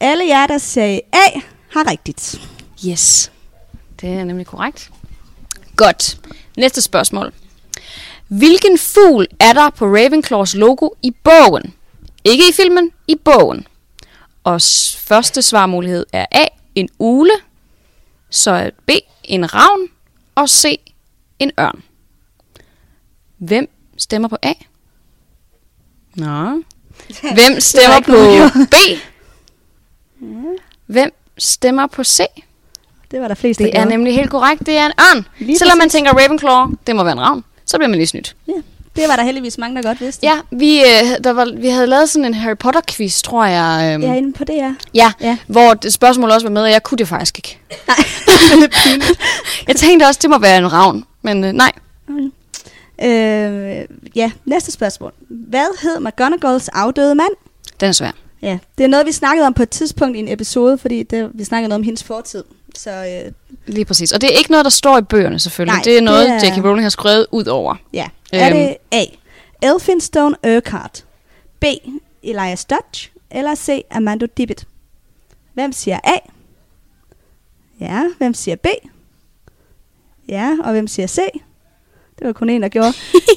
[0.00, 1.40] Alle jer, der sagde A,
[1.70, 2.40] har rigtigt.
[2.86, 3.32] Yes,
[4.00, 4.90] det er nemlig korrekt.
[5.76, 6.20] Godt.
[6.56, 7.32] Næste spørgsmål.
[8.28, 11.74] Hvilken fugl er der på Ravenclaws logo i bogen?
[12.24, 13.66] Ikke i filmen, i bogen.
[14.44, 14.60] Og
[14.98, 16.44] første svarmulighed er A,
[16.74, 17.32] en ule,
[18.30, 18.90] så er B,
[19.24, 19.88] en ravn,
[20.34, 20.80] og C,
[21.38, 21.82] en ørn.
[23.38, 24.52] Hvem stemmer på A?
[26.14, 26.62] Nå.
[27.38, 28.16] Hvem stemmer på
[28.70, 28.74] B?
[30.86, 32.20] Hvem stemmer på C?
[33.10, 33.90] Det var der flest, der Det er gjorde.
[33.90, 34.66] nemlig helt korrekt.
[34.66, 35.26] Det er en ørn.
[35.38, 35.92] Lige Selvom man præcis.
[35.92, 38.36] tænker Ravenclaw, det må være en ravn, så bliver man lige snydt.
[38.48, 38.52] Ja,
[38.96, 40.26] det var der heldigvis mange, der godt vidste.
[40.26, 43.92] Ja, vi, øh, der var, vi havde lavet sådan en Harry Potter-quiz, tror jeg.
[43.94, 44.74] Øhm, Jeg er inde på det, ja.
[44.94, 45.36] ja, Ja.
[45.46, 47.58] hvor det spørgsmål også var med, og jeg kunne det faktisk ikke.
[47.88, 47.96] Nej,
[49.68, 51.72] Jeg tænkte også, det må være en ravn, men øh, nej.
[53.02, 53.86] Øh,
[54.16, 55.12] ja, næste spørgsmål.
[55.28, 57.32] Hvad hed McGonagalls afdøde mand?
[57.80, 58.10] Den er svær.
[58.42, 61.30] Ja, det er noget, vi snakkede om på et tidspunkt i en episode, fordi det,
[61.34, 62.44] vi snakkede noget om hendes fortid.
[62.74, 62.90] Så
[63.26, 63.32] øh,
[63.66, 64.12] Lige præcis.
[64.12, 65.74] Og det er ikke noget, der står i bøgerne selvfølgelig.
[65.76, 66.64] Nej, det er noget, det er- J.K.
[66.64, 67.74] Rowling har skrevet ud over.
[67.92, 68.56] ja, er Øhm.
[68.56, 69.04] det A.
[69.62, 71.04] Elphinstone Urquhart,
[71.60, 71.64] B.
[72.22, 73.84] Elias Dodge, eller C.
[73.90, 74.66] Amando Dibbet?
[75.54, 76.16] Hvem siger A?
[77.80, 78.66] Ja, hvem siger B?
[80.28, 81.18] Ja, og hvem siger C?
[82.18, 82.92] Det var kun en, der gjorde.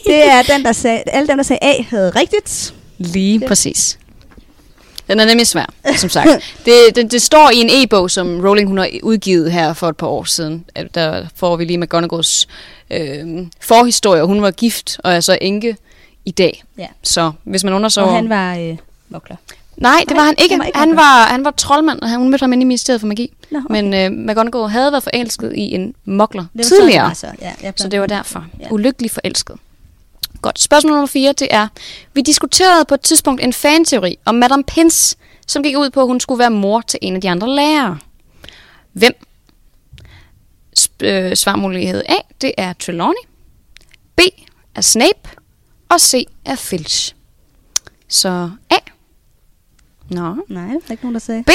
[0.06, 2.74] det er den, der sagde, alle dem, der sagde A, havde rigtigt.
[2.98, 3.98] Lige Det- præcis.
[5.08, 5.66] Den er nemlig svær,
[5.98, 6.30] som sagt.
[6.66, 9.98] Det, det, det står i en e-bog, som Rowling hun har udgivet her for et
[9.98, 10.66] par år siden.
[10.96, 12.48] Der får vi lige McGonagalls
[12.92, 14.24] øh, forhistorie.
[14.24, 15.76] Hun var gift og er så enke
[16.26, 16.64] i dag.
[16.78, 16.88] Ja.
[17.04, 18.08] Så hvis man undersøger...
[18.08, 18.78] Og han var øh,
[19.10, 19.36] mokler.
[19.82, 20.54] Nej, det var han ikke.
[20.54, 22.66] han var ikke han, var, han var troldmand, og han, hun mødte ham inde i
[22.66, 23.34] Ministeriet for Magi.
[23.52, 23.82] Nå, okay.
[23.82, 27.08] Men øh, McGonagall havde været forelsket i en mokler Det tidligere.
[27.10, 27.28] Altså.
[27.42, 28.46] ja, jeg Så det var derfor.
[28.60, 28.68] Ja.
[28.72, 29.56] Ulykkelig forelsket.
[30.42, 30.60] Godt.
[30.60, 31.68] Spørgsmål nummer 4, det er,
[32.14, 35.16] vi diskuterede på et tidspunkt en fanteori om Madame Pince,
[35.48, 37.98] som gik ud på, at hun skulle være mor til en af de andre lærere.
[38.94, 39.14] Hvem?
[40.80, 43.24] Sp- øh, svarmulighed A, det er Trelawney.
[44.16, 44.20] B
[44.76, 45.30] er Snape.
[45.90, 47.16] Og C er Filch.
[48.08, 48.76] Så A.
[50.12, 50.36] Nå.
[50.48, 51.44] Nej, det var ikke nogen, der sagde.
[51.44, 51.50] B.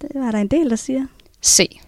[0.00, 1.06] Det var der en del, der siger.
[1.44, 1.80] C.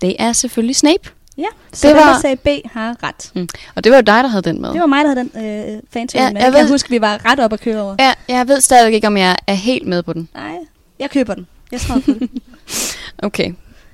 [0.00, 1.10] Det er selvfølgelig Snape.
[1.38, 3.32] Ja, så Det var- der sagde B, har ret.
[3.34, 3.48] Mm.
[3.74, 4.72] Og det var jo dig, der havde den med.
[4.72, 5.44] Det var mig, der havde den
[5.76, 6.40] øh, fanteori Ja, med.
[6.40, 7.96] jeg Jeg kan ved- huske, vi var ret op at køre over.
[7.98, 10.28] Ja, jeg ved stadig ikke, om jeg er helt med på den.
[10.34, 10.56] Nej,
[10.98, 11.46] jeg køber den.
[11.72, 12.30] Jeg tror på den.
[13.22, 13.52] Okay,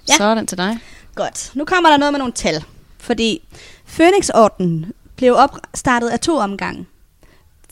[0.09, 0.14] ja.
[0.16, 0.78] så er den til dig.
[1.14, 1.51] Godt.
[1.55, 2.64] Nu kommer der noget med nogle tal.
[2.99, 3.49] Fordi
[3.87, 6.87] Phoenix-orden blev opstartet af to omgange.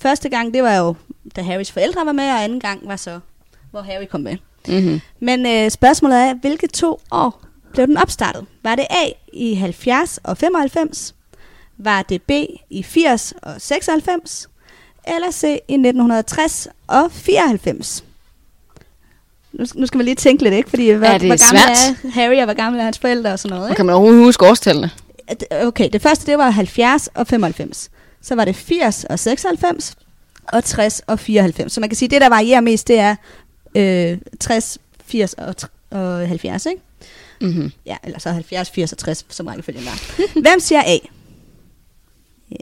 [0.02, 0.94] Første gang, det var jo,
[1.36, 3.20] da Harrys forældre var med, og anden gang var så,
[3.70, 4.36] hvor Harry kom med.
[4.68, 5.00] Mm-hmm.
[5.20, 7.42] Men øh, spørgsmålet er, hvilke to år
[7.72, 8.46] blev den opstartet?
[8.62, 11.14] Var det A i 70 og 95?
[11.78, 12.30] Var det B
[12.70, 14.48] i 80 og 96?
[15.06, 18.04] Eller C i 1960 og 94?
[19.52, 20.70] Nu, nu skal man lige tænke lidt, ikke?
[20.70, 22.04] Fordi hvor, Er det hvor gammel svært?
[22.04, 23.76] er Harry, og hvor gammel er hans forældre og sådan noget, Og ikke?
[23.76, 24.90] kan man overhovedet huske årstallene?
[25.62, 27.90] Okay, det første det var 70 og 95.
[28.22, 29.96] Så var det 80 og 96
[30.52, 31.72] og 60 og 94.
[31.72, 33.16] Så man kan sige, at det, der varierer mest, det er
[33.74, 35.54] øh, 60, 80 og,
[35.90, 36.82] og 70, ikke?
[37.40, 37.72] Mm-hmm.
[37.86, 40.00] Ja, eller så 70, 80 og 60, som rækkefølgen var.
[40.50, 40.98] hvem siger A?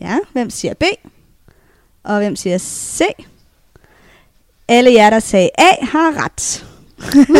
[0.03, 0.83] Ja, hvem siger B?
[2.05, 3.01] Og hvem siger C?
[4.69, 6.67] Alle jer, der sagde A, har ret.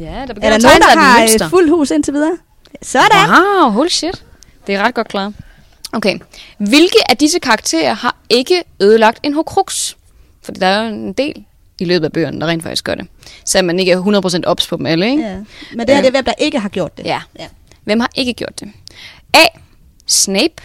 [0.00, 2.38] Ja, der Er der nogen, der har et fuldt hus indtil videre?
[2.82, 3.28] Sådan.
[3.28, 4.24] Wow, holy shit.
[4.66, 5.34] Det er ret godt klaret.
[5.92, 6.18] Okay.
[6.58, 9.94] Hvilke af disse karakterer har ikke ødelagt en Horcrux?
[10.42, 11.44] Fordi der er jo en del
[11.80, 13.06] i løbet af bøgerne, der rent faktisk gør det.
[13.44, 15.22] Så man ikke er 100% ops på dem alle, ikke?
[15.22, 15.36] Ja.
[15.74, 17.06] Men det her det er hvem, der ikke har gjort det.
[17.06, 17.22] Ja.
[17.38, 17.48] ja.
[17.84, 18.72] Hvem har ikke gjort det?
[19.34, 19.44] A.
[20.06, 20.62] Snape.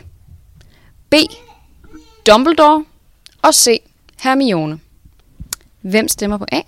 [1.09, 1.15] B.
[2.27, 2.85] Dumbledore.
[3.41, 3.81] Og C.
[4.19, 4.79] Hermione.
[5.81, 6.61] Hvem stemmer på A?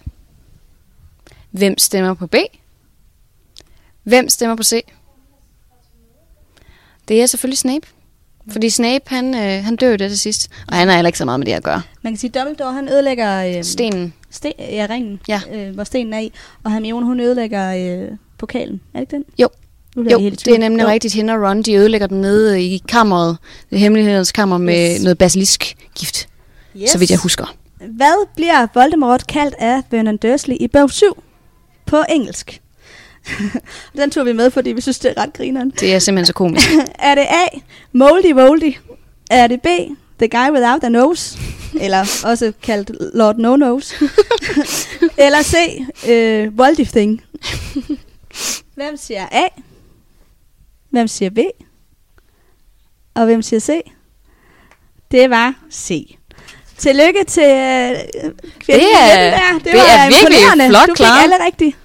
[1.52, 2.36] Hvem stemmer på B?
[4.04, 4.74] Hvem stemmer på C?
[7.10, 7.88] Det er selvfølgelig Snape.
[8.52, 10.50] Fordi Snape, han, øh, han dør jo det til sidst.
[10.68, 11.82] Og han har heller ikke så meget med det at gøre.
[12.02, 14.14] Man kan sige, at Dumbledore han ødelægger øh, Stenen.
[14.30, 15.42] sten, ja, ringen, Ja.
[15.54, 16.32] Øh, hvor stenen er i.
[16.64, 18.08] Og Hermione, hun ødelægger øh,
[18.38, 18.82] pokalen.
[18.94, 19.24] Er det ikke den?
[19.40, 19.50] Jo.
[19.96, 20.56] Nu Jo, det tvivl.
[20.56, 20.88] er nemlig Jo.
[20.90, 21.14] rigtigt.
[21.14, 23.38] Hende og Ron, de ødelægger den nede i kammeret.
[23.70, 25.04] Det er hemmelighedens kammer med Yes.
[25.04, 26.28] noget basilisk-gift,
[26.78, 26.90] Yes.
[26.90, 27.56] så vidt jeg husker.
[27.78, 31.24] Hvad bliver Voldemort kaldt af Vernon Dursley i bog 7
[31.86, 32.62] på engelsk?
[33.98, 35.70] Den tog vi med, fordi vi synes, det er ret grineren.
[35.70, 36.70] Det er simpelthen så komisk.
[37.00, 37.58] er det A,
[37.94, 38.74] Moldy Voldy?
[39.32, 39.68] Er det B,
[40.20, 41.40] The Guy Without a Nose?
[41.82, 43.96] Eller også kaldt Lord No Nose?
[45.18, 45.56] Eller C,
[46.04, 47.22] uh, Voldy Thing?
[48.76, 49.48] Hvem siger A?
[50.90, 51.38] Hvem siger B?
[53.16, 53.70] Og hvem siger C?
[55.12, 56.16] Det var C.
[56.78, 57.96] Tillykke til øh,
[58.60, 59.54] kvinden Det er- midten der.
[59.54, 60.70] Det, det var er virkelig imponerende.
[60.70, 61.78] flot Du fik alle rigtigt.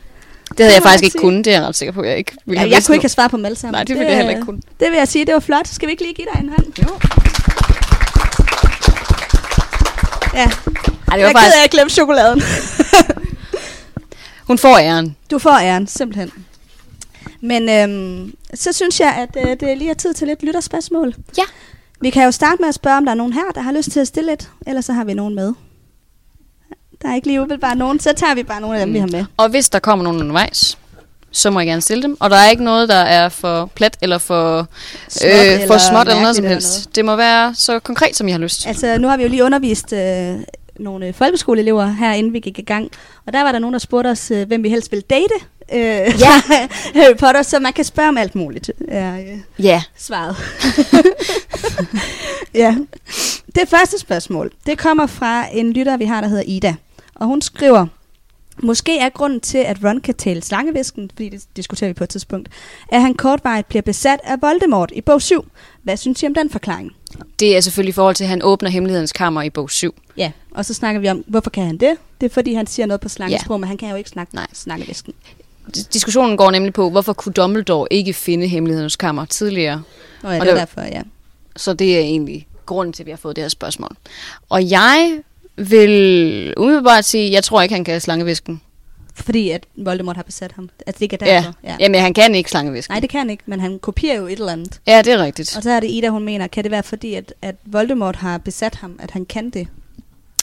[0.59, 1.21] Det havde jeg faktisk jeg ikke sige.
[1.21, 1.45] kunnet.
[1.45, 3.09] Det er jeg ret sikker på, jeg ikke ville Ja, jeg kunne ikke have nu.
[3.09, 3.73] svaret på dem alle sammen.
[3.73, 4.61] Nej, det ville jeg heller ikke kunne.
[4.81, 5.69] Det vil jeg sige, det var flot.
[5.69, 6.67] Skal vi ikke lige give dig en hånd?
[6.83, 6.99] Jo.
[10.35, 11.57] Ja, Ej, det jeg var af, faktisk...
[11.57, 12.43] at jeg glemte chokoladen.
[14.47, 15.17] Hun får æren.
[15.31, 16.31] du får æren, simpelthen.
[17.41, 21.15] Men øhm, så synes jeg, at øh, det lige er tid til lidt lytterspørgsmål.
[21.39, 21.43] Ja.
[22.01, 23.91] Vi kan jo starte med at spørge, om der er nogen her, der har lyst
[23.91, 25.53] til at stille et, ellers så har vi nogen med.
[27.05, 29.07] Der er ikke lige umiddelbart nogen, så tager vi bare nogle af dem, vi har
[29.07, 29.25] med.
[29.37, 30.79] Og hvis der kommer nogen undervejs,
[31.33, 32.17] så må jeg gerne stille dem.
[32.21, 34.67] Og der er ikke noget, der er for plat eller for
[35.09, 36.97] Småt øh, eller for småt eller noget som helst.
[36.97, 38.67] Det må være så konkret, som jeg har lyst.
[38.67, 40.35] Altså, nu har vi jo lige undervist øh,
[40.81, 42.91] nogle øh, folkeskoleelever her, inden vi gik i gang.
[43.27, 45.35] Og der var der nogen, der spurgte os, øh, hvem vi helst ville date.
[45.73, 46.43] Øh, ja.
[47.01, 48.71] Harry Potter, så man kan spørge om alt muligt.
[48.89, 49.83] Er, øh, Ja.
[49.99, 50.37] svaret.
[52.55, 52.77] ja.
[53.55, 56.75] Det første spørgsmål, det kommer fra en lytter, vi har, der hedder Ida.
[57.15, 57.87] Og hun skriver,
[58.63, 62.11] Måske er grunden til, at Ron kan tale slangevisken, fordi det diskuterer vi på et
[62.11, 62.49] tidspunkt,
[62.89, 65.47] at han kortvarigt bliver besat af Voldemort i bog 7.
[65.83, 66.93] Hvad synes I om den forklaring?
[67.39, 69.95] Det er selvfølgelig i forhold til, at han åbner hemmelighedens kammer i bog 7.
[70.17, 71.97] Ja, og så snakker vi om, hvorfor kan han det?
[72.21, 73.59] Det er fordi, han siger noget på slangesprog, Ja.
[73.61, 74.47] men han kan jo ikke snakke Nej.
[74.53, 75.13] snakkevæsken.
[75.77, 79.83] Dis- Diskussionen går nemlig på, hvorfor kunne Dumbledore ikke finde hemmelighedens kammer tidligere?
[80.23, 81.03] Nå ja, Og det er derfor, ja.
[81.57, 83.97] Så det er egentlig grunden til, at vi har fået det her spørgsmål.
[84.49, 85.21] Og jeg
[85.57, 88.61] vil umiddelbart sige, jeg tror ikke, han kan slangevisken.
[89.17, 90.71] Fordi at Voldemort har besat ham.
[90.87, 91.35] Altså, det ikke er Ja.
[91.37, 91.55] derfor.
[91.65, 91.77] Ja.
[91.81, 92.93] Jamen, han kan ikke slangevisken.
[92.93, 94.81] Nej, det kan han ikke, men han kopierer jo et eller andet.
[94.87, 95.57] Ja, det er rigtigt.
[95.57, 98.39] Og så er det Ida, hun mener, kan det være fordi, at, at Voldemort har
[98.39, 99.69] besat ham, at han kan det?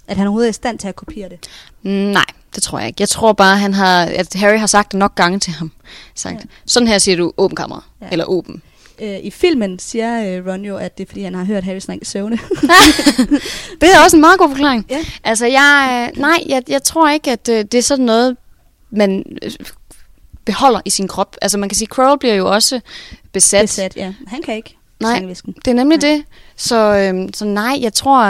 [0.08, 1.40] At han overhovedet er i stand til at kopiere det?
[1.84, 3.02] Mm, Nej, det tror jeg ikke.
[3.02, 5.72] Jeg tror bare, han har, at Harry har sagt det nok gange til ham.
[6.16, 6.40] Sagt, Ja.
[6.66, 7.90] sådan her siger du åben kammer.
[8.02, 8.06] Ja.
[8.06, 8.12] Ja.
[8.12, 8.62] Eller åben.
[9.00, 11.80] Øh, I filmen siger øh, Ron jo, at det er fordi, han har hørt Harry
[11.80, 12.38] snakke i søvne.
[13.82, 14.86] Det er også en meget god forklaring.
[14.90, 14.98] Ja.
[15.24, 18.38] Altså, jeg, øh, nej, jeg, jeg tror ikke, at øh, det er sådan noget,
[18.92, 19.52] man øh,
[20.46, 21.36] beholder i sin krop.
[21.42, 22.80] Altså, man kan sige, Quirrell bliver jo også
[23.32, 23.62] besat.
[23.64, 24.14] besat, ja.
[24.28, 24.76] Han kan ikke.
[25.00, 25.20] Nej.
[25.46, 26.10] Det er nemlig Nej.
[26.12, 26.24] det.
[26.56, 28.24] Så, øhm, så nej, jeg tror,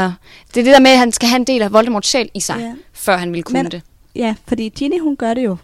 [0.54, 2.40] det er det der med, at han skal have en del af Voldemorts sjæl i
[2.40, 2.74] sig, Ja.
[2.94, 3.82] før han ville kunne Men- det.
[4.16, 5.58] Ja, fordi Ginny, hun gør det jo.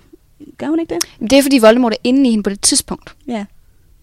[0.58, 1.30] Gør hun ikke det?
[1.30, 3.16] Det er, fordi Voldemort er inde i hende på det tidspunkt.
[3.28, 3.46] Ja.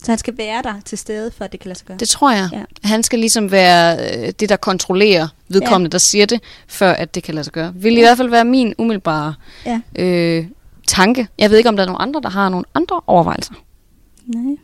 [0.05, 1.96] Så han skal være der til stede, for at det kan lade sig gøre.
[1.98, 2.48] Det tror jeg.
[2.52, 2.59] Ja.
[2.59, 2.64] Ja.
[2.88, 3.96] Han skal ligesom være
[4.26, 5.92] øh, det, der kontrollerer vedkommende, ja.
[5.92, 7.72] der siger det, før at det kan lade sig gøre.
[7.74, 9.34] Vil i hvert fald være min umiddelbare
[9.66, 9.80] Ja.
[9.96, 10.46] øh,
[10.86, 11.28] tanke.
[11.38, 13.55] Jeg ved ikke, om der er nogen andre, der har nogle andre overvejelser.
[14.26, 14.57] Nej.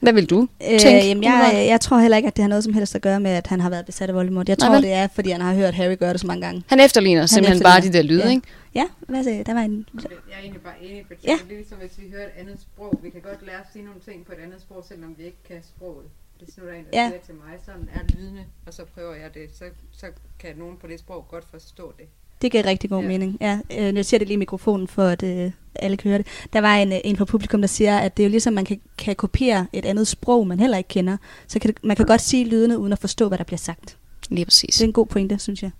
[0.00, 1.06] Hvad vil du Øh, tænke?
[1.08, 3.30] jamen, jeg, jeg tror heller ikke, at det har noget som helst at gøre med,
[3.30, 4.48] at han har været besat af Voldemort.
[4.48, 4.82] Jeg Nej, tror, vel?
[4.82, 6.62] det er, fordi han har hørt Harry gøre det så mange gange.
[6.66, 7.80] Han efterligner han simpelthen efterligner.
[7.80, 8.30] bare de der lyde, Ja.
[8.30, 8.46] ikke?
[8.74, 9.46] Ja, hvad sagde jeg?
[9.46, 9.86] Der var en...
[9.94, 11.30] Jeg er egentlig bare enig, for Ja.
[11.30, 11.38] ja.
[11.48, 12.98] det er ligesom hvis vi hører et andet sprog.
[13.02, 15.42] Vi kan godt lære at sige nogle ting på et andet sprog, selvom vi ikke
[15.48, 16.06] kan sproget.
[16.44, 17.02] Hvis nu der er en, der Ja.
[17.02, 17.08] ja.
[17.08, 20.06] siger til mig, sådan er lydende, og så prøver jeg det, så, så
[20.38, 22.06] kan nogen på det sprog godt forstå det.
[22.42, 23.08] Det giver rigtig god ja.
[23.08, 23.38] Mening.
[23.40, 26.26] Ja, øh, jeg siger det lige i mikrofonen, for at øh, alle kan høre det.
[26.52, 28.64] Der var en, øh, en fra publikum, der siger, at det er jo ligesom, man
[28.64, 31.16] kan, kan kopiere et andet sprog, man heller ikke kender.
[31.46, 33.96] Så kan det, man kan godt sige lydene, uden at forstå, hvad der bliver sagt.
[34.28, 34.74] Lige præcis.
[34.74, 35.70] Det er en god pointe, synes jeg.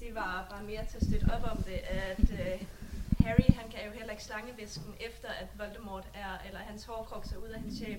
[0.00, 2.66] Det var bare mere til at støtte op om det, at øh,
[3.26, 7.36] Harry, han kan jo heller ikke slangevisken efter, at Voldemort er, eller hans hårkroks er
[7.36, 7.98] ude af hans sjæl.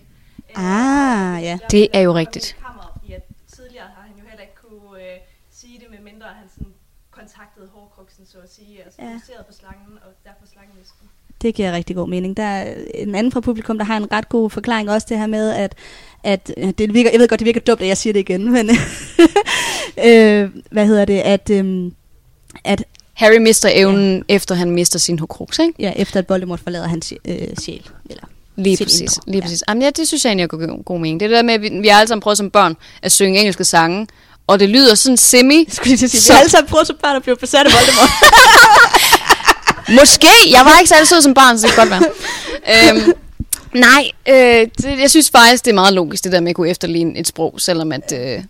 [0.55, 1.59] Ah, ja.
[1.71, 2.55] Det er jo rigtigt.
[2.57, 3.25] det kommer, fordi at
[3.55, 5.17] tidligere har han jo heller ikke kunne øh,
[5.51, 6.73] sige det, med mindre han sådan
[7.11, 9.07] kontaktede hårkroksen, så at sige, altså Ja.
[9.07, 9.13] ja.
[9.13, 11.07] fokuseret på slangen, og derfor slangevisken.
[11.41, 12.37] Det giver rigtig god mening.
[12.37, 15.27] Der er en anden fra publikum, der har en ret god forklaring også det her
[15.27, 15.75] med, at,
[16.23, 18.51] at øh, det virker, jeg ved godt, det virker dumt, at jeg siger det igen,
[18.55, 18.69] men
[20.05, 21.93] øh, hvad hedder det, at, øhm,
[22.63, 24.35] at Harry mister evnen, ja.
[24.35, 25.73] efter han mister sin Horcrux, ikke?
[25.79, 27.89] Ja, efter at Voldemort forlader hans øh, sjæl.
[28.09, 28.23] Eller
[28.55, 29.01] Lige præcis.
[29.01, 29.21] indre.
[29.27, 29.41] Lige Ja.
[29.41, 29.63] præcis.
[29.69, 31.19] Jamen, ja, det synes jeg egentlig er god, god mening.
[31.19, 33.11] Det er det der med, at vi, vi har alle sammen prøvet som børn at
[33.11, 34.07] synge engelske sange,
[34.51, 35.57] og det lyder sådan semi.
[35.67, 37.71] Jeg skulle lige sige, Så- vi alle sammen prøvet som børn at blive besat af
[37.73, 38.09] Voldemort.
[39.99, 40.27] Måske.
[40.51, 42.09] Jeg var ikke særlig sød som barn, så det kan godt være.
[42.89, 43.13] øhm,
[43.73, 46.69] nej, øh, det, jeg synes faktisk, det er meget logisk, det der med at kunne
[46.69, 48.43] efterligne et sprog, selvom at, øh,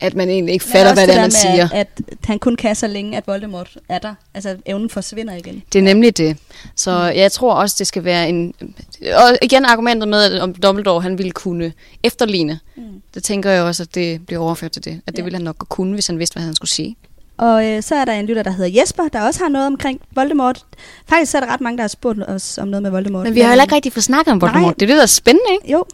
[0.00, 1.68] at man egentlig ikke fatter, hvad det er, man siger.
[1.72, 4.14] At, at han kun kan så længe, at Voldemort er der.
[4.34, 5.62] Altså, evnen forsvinder igen.
[5.72, 6.36] Det er nemlig det.
[6.76, 8.54] Så jeg tror også, det skal være en...
[9.02, 11.72] Og igen argumentet med, at om Dumbledore han ville kunne
[12.04, 12.60] efterligne.
[12.76, 12.82] Mm.
[13.14, 15.00] Det tænker jeg også, at det bliver overført til det.
[15.06, 15.24] At det Ja.
[15.24, 16.96] ville han nok kunne, hvis han vidste, hvad han skulle sige.
[17.36, 20.00] Og øh, så er der en lytter, der hedder Jesper, der også har noget omkring
[20.14, 20.64] Voldemort.
[21.08, 23.24] Faktisk så er der ret mange, der har spurgt os om noget med Voldemort.
[23.24, 24.62] Men vi har heller ikke rigtig fået snakket om Voldemort.
[24.64, 24.74] Nej.
[24.74, 25.72] Det er det, der er spændende, ikke?
[25.72, 25.84] Jo,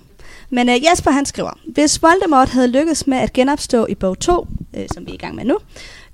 [0.51, 4.47] men øh, Jesper han skriver, hvis Voldemort havde lykkes med at genopstå i bog 2,
[4.77, 5.59] øh, som vi er i gang med nu,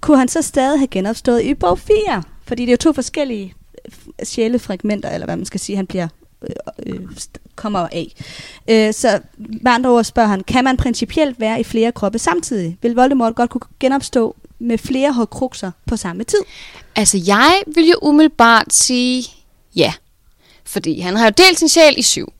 [0.00, 2.22] kunne han så stadig have genopstået i bog 4?
[2.44, 3.54] Fordi det er jo to forskellige
[3.84, 6.08] øh, sjælefragmenter, eller hvad man skal sige, han bliver
[6.42, 7.00] øh, øh
[7.56, 8.14] kommer af.
[8.68, 12.78] Øh, så med andre ord spørger han, kan man principielt være i flere kroppe samtidig?
[12.82, 16.38] Vil Voldemort godt kunne genopstå med flere hårdkrukser på samme tid?
[16.96, 19.24] Altså, jeg vil jo umiddelbart sige
[19.76, 19.92] ja.
[20.64, 22.32] Fordi han har jo delt sin sjæl i syv.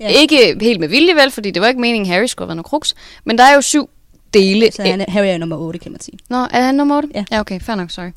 [0.00, 0.08] Ja.
[0.08, 2.66] Ikke helt med vilje vel, fordi det var ikke meningen, Harry skulle have været noget
[2.66, 2.94] kruks.
[3.24, 3.88] Men der er jo syv
[4.34, 4.72] dele.
[4.72, 6.18] Så han er, Harry er jo nummer 8, kan man sige.
[6.28, 7.08] Nå, er han nummer 8?
[7.14, 7.24] Ja.
[7.30, 8.10] ja okay, fair nok, sorry.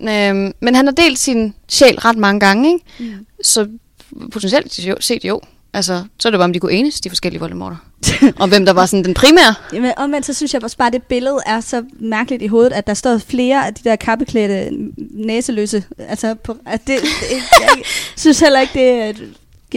[0.00, 2.84] Øhm, men han har delt sin sjæl ret mange gange, ikke?
[2.98, 3.26] Mm.
[3.42, 3.68] Så
[4.32, 5.40] potentielt set jo.
[5.74, 7.76] Altså, så er det bare, om de kunne enes, de forskellige Voldemorter.
[8.40, 9.54] og hvem der var sådan den primære.
[9.72, 12.72] Jamen, omvendt så synes jeg også bare, at det billede er så mærkeligt i hovedet,
[12.72, 14.70] at der står flere af de der kappeklædte
[15.10, 15.84] næseløse.
[15.98, 17.84] Altså, på, at det, det, jeg
[18.16, 19.16] synes heller ikke, det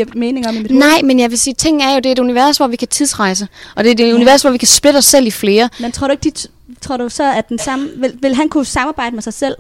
[0.06, 0.80] giver mening om i mit hoved.
[0.80, 2.88] Nej, men jeg vil sige, ting er jo, det er et univers, hvor vi kan
[2.88, 3.48] tidsrejse.
[3.76, 4.16] Og det er et Ja.
[4.16, 5.70] univers, hvor vi kan splitte os selv i flere.
[5.80, 6.48] Men tror du ikke, de
[6.82, 9.56] tror du så, at den samme, vil, vil han kunne samarbejde med sig selv?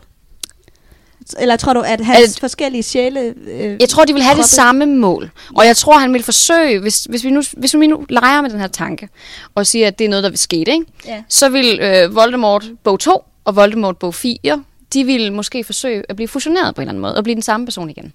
[1.39, 3.33] Eller tror du, at hans At- forskellige sjæle...
[3.47, 5.31] Øh, Jeg tror, de vil have det kroppe- samme mål.
[5.55, 8.49] Og jeg tror, han vil forsøge, hvis, hvis, vi nu, hvis vi nu leger med
[8.49, 9.09] den her tanke,
[9.55, 10.85] og siger, at det er noget, der vil ske, ikke?
[11.05, 11.23] Ja.
[11.29, 14.63] så vil øh, Voldemort bog 2 og Voldemort bog 4,
[14.93, 17.41] de vil måske forsøge at blive fusioneret på en eller anden måde, og blive den
[17.43, 18.13] samme person igen.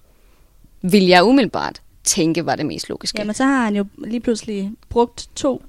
[0.81, 3.19] Vil jeg umiddelbart tænke, var det mest logiske.
[3.19, 5.61] Jamen, så har han jo lige pludselig brugt to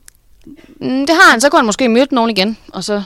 [0.81, 3.03] Mm, det har han, så kunne han måske myrde nogen igen, og så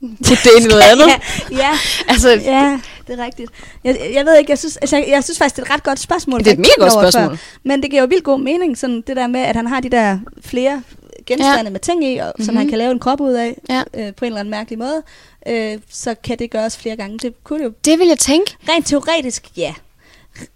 [0.26, 1.06] putte det ind i noget andet.
[1.06, 1.18] ja,
[1.56, 1.70] ja,
[2.12, 3.50] Altså, ja, det er rigtigt.
[3.84, 5.82] Jeg, jeg ved ikke, jeg synes, altså, jeg, jeg synes faktisk, det er et ret
[5.82, 6.38] godt spørgsmål.
[6.40, 7.28] Det er et mega godt spørgsmål.
[7.30, 7.36] Før.
[7.64, 9.88] Men det giver jo vildt god mening, sådan det der med, at han har de
[9.88, 10.82] der flere
[11.26, 11.70] genstande ja.
[11.70, 12.56] Med ting i, og, som Mhm.
[12.56, 13.82] han kan lave en krop ud af, Ja.
[13.94, 15.02] øh, på en eller anden mærkelig måde.
[15.48, 17.18] Øh, så kan det gøres flere gange.
[17.18, 17.72] Det kunne det jo.
[17.84, 18.56] det vil jeg tænke.
[18.68, 19.74] Rent teoretisk, ja.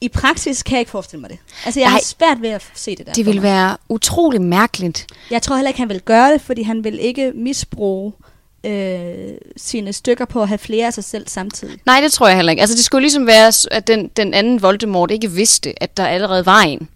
[0.01, 1.39] I praksis kan jeg ikke forestille mig det.
[1.65, 2.03] Altså, jeg har Nej.
[2.03, 3.13] svært ved at se det der.
[3.13, 5.07] Det vil være utrolig mærkeligt.
[5.31, 8.13] Jeg tror heller ikke, han vil gøre det, fordi han vil ikke misbruge
[8.65, 11.79] øh, sine stykker på at have flere af sig selv samtidig.
[11.87, 12.61] Nej, det tror jeg heller ikke.
[12.61, 16.47] Altså, det skulle ligesom være, at den, den anden Voldemort ikke vidste, at der allerede
[16.47, 16.89] var en.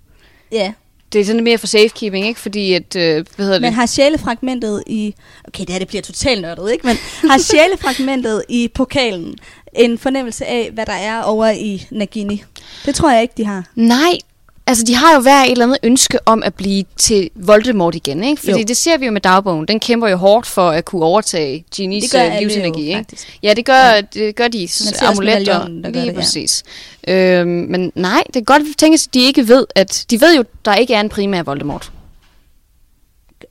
[0.53, 0.73] Ja,
[1.13, 2.41] Det er sådan mere for safekeeping, ikke?
[2.41, 3.75] Fordi at, øh, hvad hedder Men det?
[3.75, 5.15] har sjælefragmentet i...
[5.49, 6.87] Okay, det her det bliver totalt nørdet, ikke?
[6.87, 6.97] Men
[7.31, 9.35] har sjælefragmentet i pokalen
[9.75, 12.45] en fornemmelse af, hvad der er over i Nagini?
[12.87, 13.65] Det tror jeg ikke, de har.
[13.75, 14.19] Nej,
[14.67, 18.25] altså de har jo hver et eller andet ønske om at blive til Voldemort igen,
[18.25, 18.41] ikke?
[18.43, 18.65] Fordi Jo.
[18.69, 19.69] det ser vi jo med dagbogen.
[19.69, 22.97] Den kæmper jo hårdt for at kunne overtage Genies øh, livsenergi, ikke?
[22.99, 23.39] faktisk.
[23.43, 24.01] Ja, det gør, ja.
[24.01, 25.69] det gør de også amuletter.
[25.69, 26.13] Lige det, ja.
[26.13, 26.65] præcis.
[27.09, 30.45] Øhm, men nej, det er godt tænke, at de ikke ved, at de ved jo,
[30.65, 31.93] der ikke er en primær Voldemort.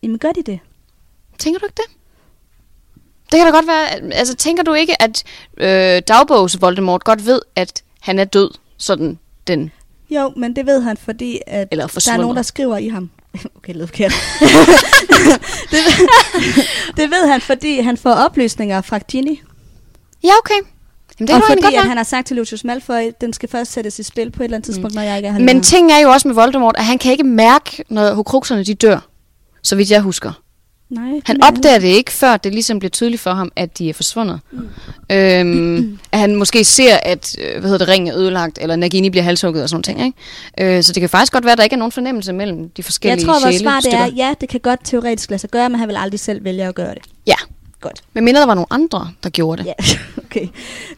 [0.04, 0.60] Jamen, gør de det?
[1.38, 1.96] Tænker du ikke det?
[3.32, 5.24] Det kan da godt være, altså tænker du ikke, at
[5.58, 9.72] øh, dagbogs Voldemort godt ved, at han er død, sådan den,
[10.10, 13.10] Jo, men det ved han, fordi at eller der er nogen, der skriver i ham.
[13.56, 14.14] Okay, det forkert.
[15.72, 16.08] det, ved,
[16.98, 19.40] det ved han, fordi han får oplysninger fra Ginny.
[20.24, 20.77] Ja, okay.
[21.20, 24.00] Jamen, det og fordi at han har sagt til Lucius Malfoy, den skal først sættes
[24.00, 26.00] i spil på et eller andet tidspunkt, når jeg ikke er her Men ting er
[26.00, 29.00] jo også med Voldemort, at han kan ikke mærke, når Horcruxerne de dør,
[29.64, 30.32] så vidt jeg husker.
[30.90, 33.94] Nej, Han opdager det ikke, før det ligesom bliver tydeligt for ham, at de er
[33.94, 34.40] forsvundet.
[34.52, 34.68] Mm.
[35.12, 39.10] Øhm, at han måske ser, at øh, hvad hedder det, ringen er ødelagt, eller Nagini
[39.10, 40.06] bliver halshugget og sådan ting.
[40.06, 40.78] Ikke?
[40.78, 42.84] Øh, så det kan faktisk godt være, at der ikke er nogen fornemmelse mellem de
[42.84, 45.70] forskellige Jeg tror, vores svar det er, ja, det kan godt teoretisk lade sig gøre,
[45.70, 47.04] men han vil aldrig selv vælge at gøre det.
[47.28, 47.36] Ja,
[47.82, 48.02] Godt.
[48.14, 49.68] men mindre der var nogle andre, der gjorde det.
[49.68, 49.74] Ja,
[50.38, 50.48] okay.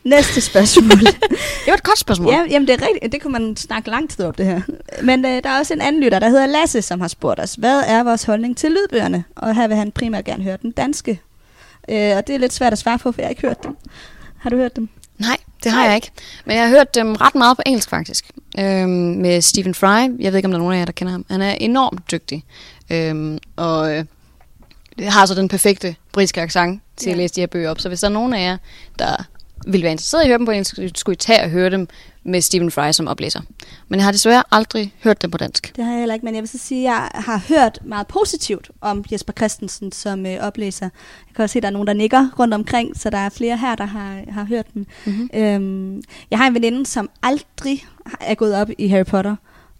[0.03, 0.99] Næste spørgsmål.
[1.65, 2.33] Det var et godt spørgsmål.
[2.33, 3.11] ja, jamen det er rigtigt.
[3.11, 4.61] Det kunne man snakke lang tid om det her.
[5.03, 7.53] Men øh, der er også en anden lytter, der hedder Lasse, som har spurgt os,
[7.53, 9.23] hvad er vores holdning til lydbøgerne?
[9.35, 11.21] Og her vil han primært gerne høre den danske.
[11.89, 13.77] Øh, og det er lidt svært at svare på, for jeg har ikke hørt dem.
[14.37, 14.89] Har du hørt dem?
[15.17, 16.11] Nej, det har jeg ikke.
[16.45, 18.25] Men jeg har hørt dem ret meget på engelsk faktisk.
[18.59, 20.09] Øhm, med Stephen Fry.
[20.19, 21.25] Jeg ved ikke, om der er nogen af jer, der kender ham.
[21.29, 22.43] Han er enormt dygtig.
[22.89, 24.05] Øhm, og øh,
[25.01, 27.11] har så den perfekte britiske accent til Ja.
[27.11, 27.79] at læse de her bøger op.
[27.79, 28.57] Så hvis der er nogen af jer,
[28.99, 29.15] der
[29.67, 31.87] ville være interesseret i at høre dem på engelsk, skulle I tage og høre dem
[32.23, 33.41] med Stephen Fry som oplæser.
[33.87, 35.73] Men jeg har desværre aldrig hørt dem på dansk.
[35.75, 38.07] Det har jeg heller ikke, men jeg vil så sige, at jeg har hørt meget
[38.07, 40.85] positivt om Jesper Christensen som øh, oplæser.
[41.27, 43.29] Jeg kan også se, at der er nogen, der nikker rundt omkring, så der er
[43.29, 44.85] flere her, der har, har hørt den.
[45.05, 45.29] Mm-hmm.
[45.33, 47.85] Øhm, jeg har en veninde, som aldrig
[48.21, 49.35] er gået op i Harry Potter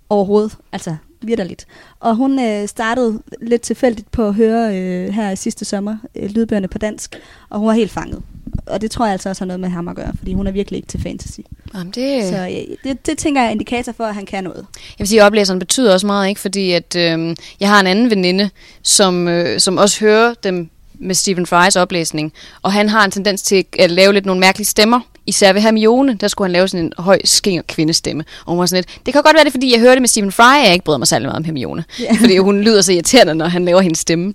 [0.10, 0.58] overhovedet.
[0.72, 1.68] Altså, vidderligt.
[2.00, 6.68] Og hun øh, startede lidt tilfældigt på at høre øh, her sidste sommer øh, lydbøgerne
[6.68, 8.22] på dansk, og hun var helt fanget.
[8.66, 10.52] Og det tror jeg altså også har noget med ham at gøre, fordi hun er
[10.52, 11.40] virkelig ikke til fantasy.
[11.74, 14.66] Jamen, det, Så øh, det, det tænker jeg er indikator for, at han kan noget.
[14.76, 16.42] Jeg vil sige, at oplæseren betyder også meget, ikke?
[16.42, 18.50] fordi at, øh, jeg har en anden veninde,
[18.84, 23.42] som, øh, som også hører dem med Stephen Fry's oplæsning, og han har en tendens
[23.42, 25.00] til at lave lidt nogle mærkelige stemmer.
[25.26, 28.24] Især ved Hermione, der skulle han lave sådan en høj skinger kvindestemme.
[28.46, 30.08] Og hun var sådan lidt, det kan godt være det, fordi jeg hørte det med
[30.08, 31.84] Stephen Fry, at jeg ikke bryder mig særlig meget om Hermione.
[32.00, 32.16] Ja.
[32.22, 34.34] Fordi hun lyder så irriterende, når han laver hendes stemme.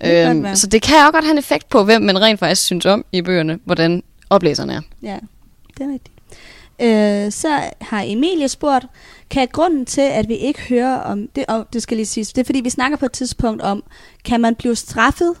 [0.00, 0.30] være.
[0.30, 2.86] Øhm, så det kan også godt have en effekt på, hvem man rent faktisk synes
[2.86, 4.80] om i bøgerne, hvordan oplæseren er.
[5.02, 5.18] Ja,
[5.78, 6.12] det er rigtigt.
[6.80, 8.86] Øh, så har Emilie spurgt,
[9.30, 12.40] kan grunden til, at vi ikke hører om det, og det skal lige siges, det
[12.40, 13.84] er fordi, vi snakker på et tidspunkt om,
[14.24, 15.34] kan man blive straffet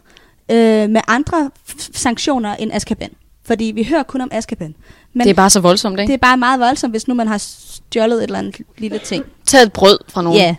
[0.50, 1.50] øh, med andre
[1.92, 3.10] sanktioner end Azkaban?
[3.44, 4.74] Fordi vi hører kun om Azkaban.
[5.12, 6.08] Men det er bare så voldsomt, ikke?
[6.08, 9.24] det er bare meget voldsomt, hvis nu man har stjålet et eller andet lille ting.
[9.46, 10.38] Tag et brød fra nogen.
[10.38, 10.56] Ja,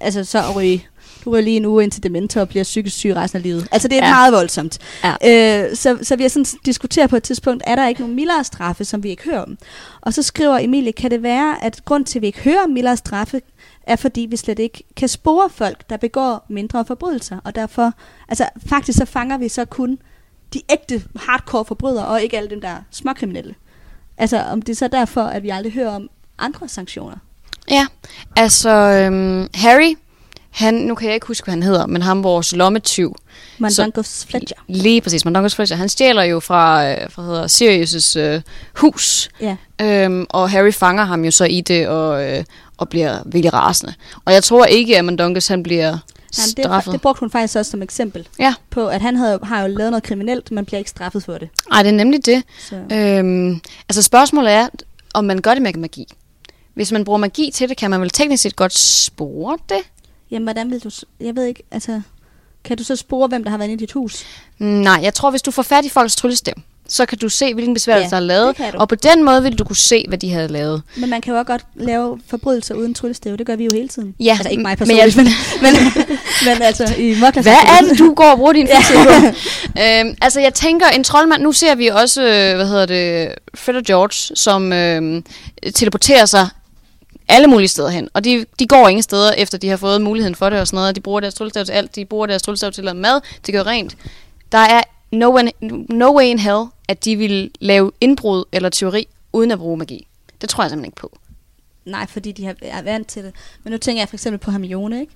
[0.00, 0.86] altså så at ryge.
[1.24, 3.68] Du ryger lige en uge indtil dementor og bliver psykisk syg resten af livet.
[3.72, 4.12] Altså det er ja.
[4.12, 4.78] meget voldsomt.
[5.04, 5.68] Ja.
[5.68, 8.44] Øh, så, så vi har sådan diskuteret på et tidspunkt, er der ikke nogen mildere
[8.44, 9.58] straffe, som vi ikke hører om?
[10.00, 12.70] Og så skriver Emilie, kan det være, at grund til, at vi ikke hører om
[12.70, 13.40] mildere straffe,
[13.82, 17.38] er fordi vi slet ikke kan spore folk, der begår mindre forbrydelser.
[17.44, 17.92] Og derfor,
[18.28, 19.98] altså faktisk så fanger vi så kun
[20.54, 23.54] de ægte hardcore forbrydere, og ikke alle dem, der er småkriminelle.
[24.18, 27.16] Altså om det er så derfor, at vi aldrig hører om andre sanktioner.
[27.70, 27.86] Ja,
[28.36, 29.94] altså øhm, Harry,
[30.50, 33.16] han, nu kan jeg ikke huske, hvad han hedder, men ham vores lommetyv.
[33.58, 34.56] Mandangos Fletcher.
[34.68, 35.76] Lige præcis, Mandongos Fletcher.
[35.76, 38.42] Han stjæler jo fra, øh, hvad hedder Sirius' øh,
[38.76, 39.56] hus, Ja.
[39.82, 42.44] øhm, og Harry fanger ham jo så i det og, øh,
[42.76, 43.94] og bliver virkelig rasende.
[44.24, 45.98] Og jeg tror ikke, at Mandongos han bliver
[46.38, 46.92] Nej, det, straffet.
[46.92, 49.90] det brugte hun faktisk også som eksempel Ja, på, at han havde, har jo lavet
[49.90, 51.48] noget kriminelt, men bliver ikke straffet for det.
[51.72, 52.42] Ej, det er nemlig det.
[52.58, 52.76] Så.
[52.92, 54.68] Øhm, altså spørgsmålet er,
[55.14, 56.06] om man gør det med magi.
[56.74, 59.78] Hvis man bruger magi til det, kan man vel teknisk set godt spore det?
[60.30, 60.90] Jamen, hvordan vil du...
[61.20, 62.00] Jeg ved ikke, altså...
[62.64, 64.24] Kan du så spore, hvem der har været inde i dit hus?
[64.58, 66.54] Nej, jeg tror, hvis du får fat i folks tryllestav,
[66.88, 68.58] så kan du se, hvilken besværgelse Ja, der er lavet.
[68.58, 68.74] det.
[68.74, 70.82] Og på den måde vil du kunne se, hvad de havde lavet.
[70.96, 73.36] Men man kan jo også godt lave forbrydelser uden tryllestav.
[73.36, 74.14] Det gør vi jo hele tiden.
[74.20, 75.26] Ja, altså ikke mig personligt, men,
[75.62, 75.72] men,
[76.44, 77.14] men, altså i.
[77.14, 79.26] Hvad er det, du går og bruger din fritid på?
[79.82, 81.42] øhm, altså, jeg tænker, en troldmand...
[81.42, 85.22] Nu ser vi også, øh, hvad hedder det, Fred og George, som øh,
[85.74, 86.48] teleporterer sig
[87.28, 88.08] alle mulige steder hen.
[88.14, 90.76] Og de, de går ingen steder, efter de har fået muligheden for det og sådan
[90.76, 90.96] noget.
[90.96, 91.96] De bruger deres tryllestav til alt.
[91.96, 93.96] De bruger deres tryllestav til at lave mad, at gøre rent.
[94.52, 94.82] Der er
[95.12, 95.50] no, one,
[95.90, 100.06] no way in hell, at de vil lave indbrud eller teori, uden at bruge magi.
[100.40, 101.18] Det tror jeg simpelthen ikke på.
[101.84, 103.32] Nej, fordi de har- er vant til det.
[103.64, 105.12] Men nu tænker jeg for eksempel på Hermione, ikke?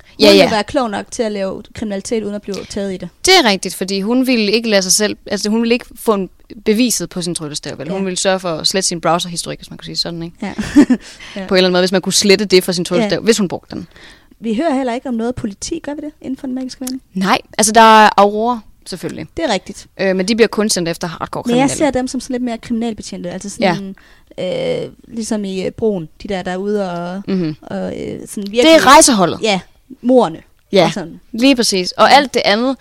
[0.00, 0.42] Hun Ja, ja, ja.
[0.44, 3.08] vil være klog nok til at lave kriminalitet, uden at blive taget i det.
[3.24, 6.14] Det er rigtigt, fordi hun ville ikke lade sig selv, altså hun ville ikke få
[6.14, 6.30] en
[6.64, 7.86] beviset på sin tryllestav, vel?
[7.88, 7.92] Ja.
[7.94, 10.36] Hun ville sørge for at slette sin browserhistorik, hvis man kunne sige sådan, ikke?
[10.42, 10.54] Ja.
[11.36, 11.46] Ja.
[11.46, 13.24] På en eller anden måde, hvis man kunne slette det fra sin tryllestav, Ja.
[13.24, 13.86] hvis hun brugte den.
[14.40, 17.00] vi hører heller ikke om noget politi, gør vi det, inden for den magiske verden?
[17.14, 19.26] Nej, altså der er Aurora, selvfølgelig.
[19.36, 19.86] Det er rigtigt.
[20.00, 21.78] Øh, men de bliver kun sendt efter hardcore Men jeg kriminelle.
[21.78, 23.30] ser dem som sådan lidt mere kriminalbetjente.
[23.30, 23.94] Altså sådan,
[24.38, 24.84] ja.
[24.84, 27.56] øh, ligesom i øh, broen, de der, der er ude og, Mm-hmm.
[27.62, 28.62] og øh, sådan virkelig...
[28.64, 29.38] Det er rejseholdet.
[29.42, 29.60] Ja,
[30.02, 30.42] morerne.
[30.72, 31.20] Ja, sådan.
[31.32, 31.92] lige præcis.
[31.92, 32.76] Og alt det andet,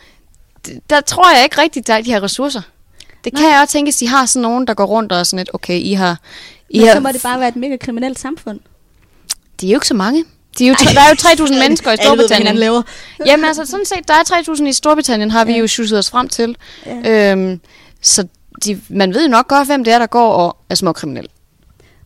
[0.89, 2.61] der tror jeg ikke rigtigt, der er de her ressourcer.
[3.23, 3.51] Det kan Nej.
[3.51, 5.79] jeg også tænke, at de har sådan nogen, der går rundt og sådan lidt, okay,
[5.79, 6.19] I har...
[6.69, 8.59] I Men har så må det bare være et mega kriminelt samfund.
[9.61, 10.25] De er jo ikke så mange.
[10.59, 12.55] De er jo, der er jo 3.000 mennesker i Storbritannien.
[12.55, 12.81] laver.
[13.25, 15.57] Jamen altså, sådan set, der er 3.000 i Storbritannien, har vi Ja.
[15.57, 16.55] jo sjusset os frem til.
[17.05, 17.31] Ja.
[17.31, 17.59] Øhm,
[18.01, 18.27] så
[18.65, 21.27] de, man ved jo nok godt, hvem det er, der går og er småkriminel.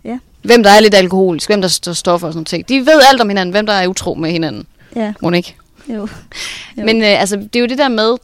[0.06, 0.18] Ja.
[0.42, 2.70] Hvem der er lidt alkoholisk, hvem der står stoffer og sådan noget.
[2.70, 4.66] De ved alt om hinanden, hvem der er utro med hinanden.
[4.96, 5.56] ja, ikke?
[5.90, 5.94] jo.
[6.78, 6.84] Jo.
[6.84, 8.16] Men øh, altså, det er jo det der med,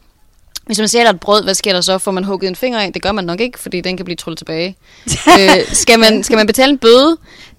[0.66, 1.98] hvis man stjæler et brød, hvad sker der så?
[1.98, 2.94] Får man hugget en finger af?
[2.94, 4.76] Det gør man nok ikke, fordi den kan blive trullet tilbage.
[5.40, 7.18] øh, skal, man, skal man betale en bøde?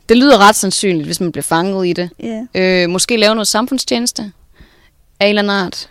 [0.09, 2.11] Det lyder ret sandsynligt, hvis man bliver fanget i det.
[2.23, 4.33] Ja, Øh, måske lave noget samfundstjeneste
[5.21, 5.91] af en eller anden art.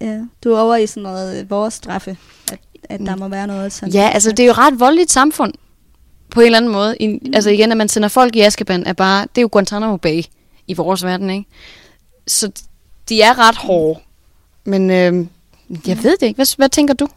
[0.00, 0.20] ja.
[0.44, 2.16] Du er over i sådan noget øh, vores straffe,
[2.52, 3.94] at, at der må være noget sådan.
[3.94, 5.52] Ja, altså det er jo ret voldeligt samfund
[6.30, 6.96] på en eller anden måde.
[7.00, 7.20] I, mm.
[7.34, 10.22] Altså igen, at man sender folk i Azkaban, er bare, det er jo Guantanamo Bay
[10.66, 11.44] i vores verden, ikke?
[12.26, 12.50] Så
[13.08, 14.00] de er ret hårde.
[14.64, 15.26] Men øh,
[15.86, 16.36] jeg ved det ikke.
[16.36, 17.08] Hvad, hvad tænker du?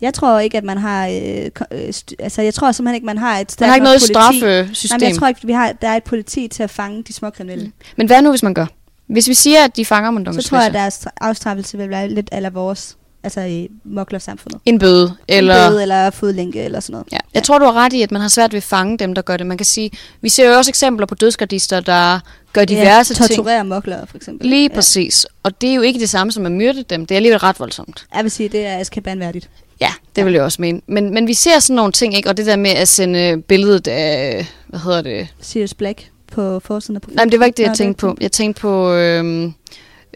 [0.00, 1.06] Jeg tror ikke, at man har...
[1.06, 3.88] Øh, øh, st- altså, jeg tror simpelthen ikke, man har et stærkt er ikke nok
[3.88, 4.12] noget politi.
[4.12, 4.94] straffesystem.
[4.94, 7.12] Nej, men jeg tror ikke, vi har, der er et politi til at fange de
[7.12, 7.64] små kriminelle.
[7.64, 7.72] Mm.
[7.96, 8.66] Men hvad nu, hvis man gør?
[9.06, 11.90] Hvis vi siger, at de fanger Så Mondongus tror jeg, at deres stra- afstraffelse vil
[11.90, 12.96] være lidt eller vores.
[13.22, 14.60] altså i mokler-samfundet.
[14.64, 15.66] En bøde, eller...
[15.66, 17.06] En bøde eller fodlænke eller sådan noget.
[17.12, 17.18] Ja.
[17.34, 19.22] Jeg tror, du har ret i, at man har svært ved at fange dem, der
[19.22, 19.46] gør det.
[19.46, 19.90] Man kan sige,
[20.20, 22.20] vi ser jo også eksempler på dødsgardister, der
[22.52, 23.28] gør diverse ja, ting.
[23.28, 24.48] torturerer moklere, for eksempel.
[24.48, 25.26] Lige præcis.
[25.42, 27.06] Og det er jo ikke det samme som at myrde dem.
[27.06, 28.06] Det er alligevel ret voldsomt.
[28.14, 29.50] Jeg vil sige, det er Azkaban-værdigt.
[29.80, 30.80] Ja, det vil jeg også mene.
[30.86, 32.28] Men, men vi ser sådan nogle ting, ikke?
[32.28, 35.28] Og det der med at sende billedet af, hvad hedder det?
[35.40, 38.16] Sirius Black på forsiden af Nej, men det var ikke det, jeg Nå, tænkte på.
[38.20, 39.52] Jeg tænkte på øhm,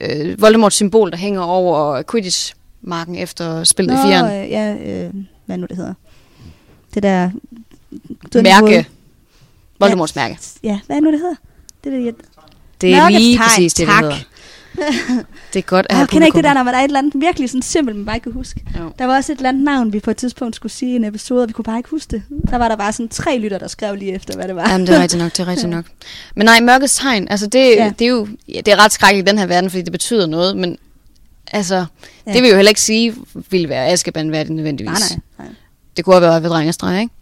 [0.00, 4.44] øh, Voldemorts symbol, der hænger over Quidditch-marken efter spillet Nå, i fjern.
[4.44, 5.14] øh, ja, øh,
[5.46, 5.94] hvad nu det hedder.
[6.94, 7.30] Det der...
[8.38, 8.86] i Mærke.
[9.78, 10.38] Voldemorts mærke.
[10.62, 11.34] Ja, hvad er nu det hedder?
[11.84, 12.14] Det er det, jeg...
[12.80, 14.02] Det er Mørkets lige tegn, præcis det, det tak.
[14.02, 14.16] hedder.
[15.52, 16.98] Det er godt at Jeg have kender ikke det der, når der er et eller
[16.98, 18.64] andet virkelig sådan simpelt, man bare ikke kan huske.
[18.78, 18.92] Jo.
[18.98, 21.04] Der var også et eller andet navn, vi på et tidspunkt skulle sige i en
[21.04, 22.22] episode, og vi kunne bare ikke huske det.
[22.50, 24.70] Der var der bare sådan tre lytter, der skrev lige efter, hvad det var.
[24.70, 25.84] Jamen, det er rigtigt nok, det er rigtigt nok.
[26.36, 27.84] Men nej, mørkets tegn, altså det, Ja.
[27.84, 27.92] ja.
[27.98, 30.26] det er jo ja, det er ret skrækkeligt i den her verden, fordi det betyder
[30.26, 30.78] noget, men
[31.52, 31.84] altså, Ja.
[32.26, 32.32] ja.
[32.32, 33.14] det vil jo heller ikke sige,
[33.50, 35.00] ville være Askeban værdigt nødvendigvis.
[35.10, 35.46] nej, nej.
[35.46, 35.54] nej.
[35.96, 37.14] Det kunne have været ved drengestreg, ikke?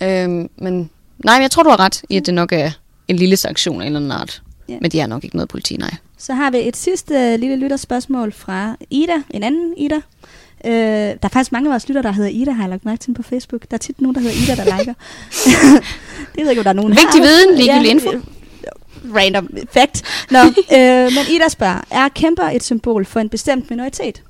[0.00, 0.06] Mm.
[0.06, 0.90] Øhm, men
[1.24, 2.70] nej, men jeg tror, du har ret i, at det nok er
[3.08, 4.42] en lille sanktion af en eller anden art.
[4.68, 4.76] Ja.
[4.80, 5.94] Men de er nok ikke noget politi, nej.
[6.18, 9.96] Så har vi et sidste øh, lille lytterspørgsmål fra Ida, en anden Ida.
[10.64, 12.98] Øh, der er faktisk mange af vores lytter, der hedder Ida, har jeg lagt mærke
[13.00, 13.62] til på Facebook.
[13.70, 14.94] Der er tit nogen, der hedder Ida, der liker.
[16.34, 17.22] det ved jeg ikke, om der er nogen Vigtig her.
[17.28, 18.12] viden, ligegyldig info.
[18.12, 18.22] øh,
[19.14, 20.02] Random fact.
[20.30, 20.38] Nå,
[20.76, 24.22] øh, men Ida spørger, er kæmper et symbol for en bestemt minoritet?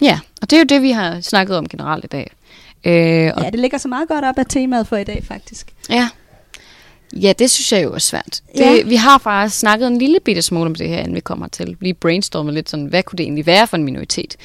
[0.00, 2.30] Ja, og det er jo det, vi har snakket om generelt i dag.
[2.84, 5.72] Øh, og Ja, det ligger så meget godt op af temaet for i dag, faktisk.
[5.90, 6.08] Ja.
[7.22, 8.40] Ja, det synes jeg jo er svært.
[8.52, 8.82] Det, Ja.
[8.82, 11.76] Vi har faktisk snakket en lille bitte smule om det her, inden vi kommer til.
[11.80, 14.36] Lige brainstormet lidt sådan, hvad kunne det egentlig være for en minoritet?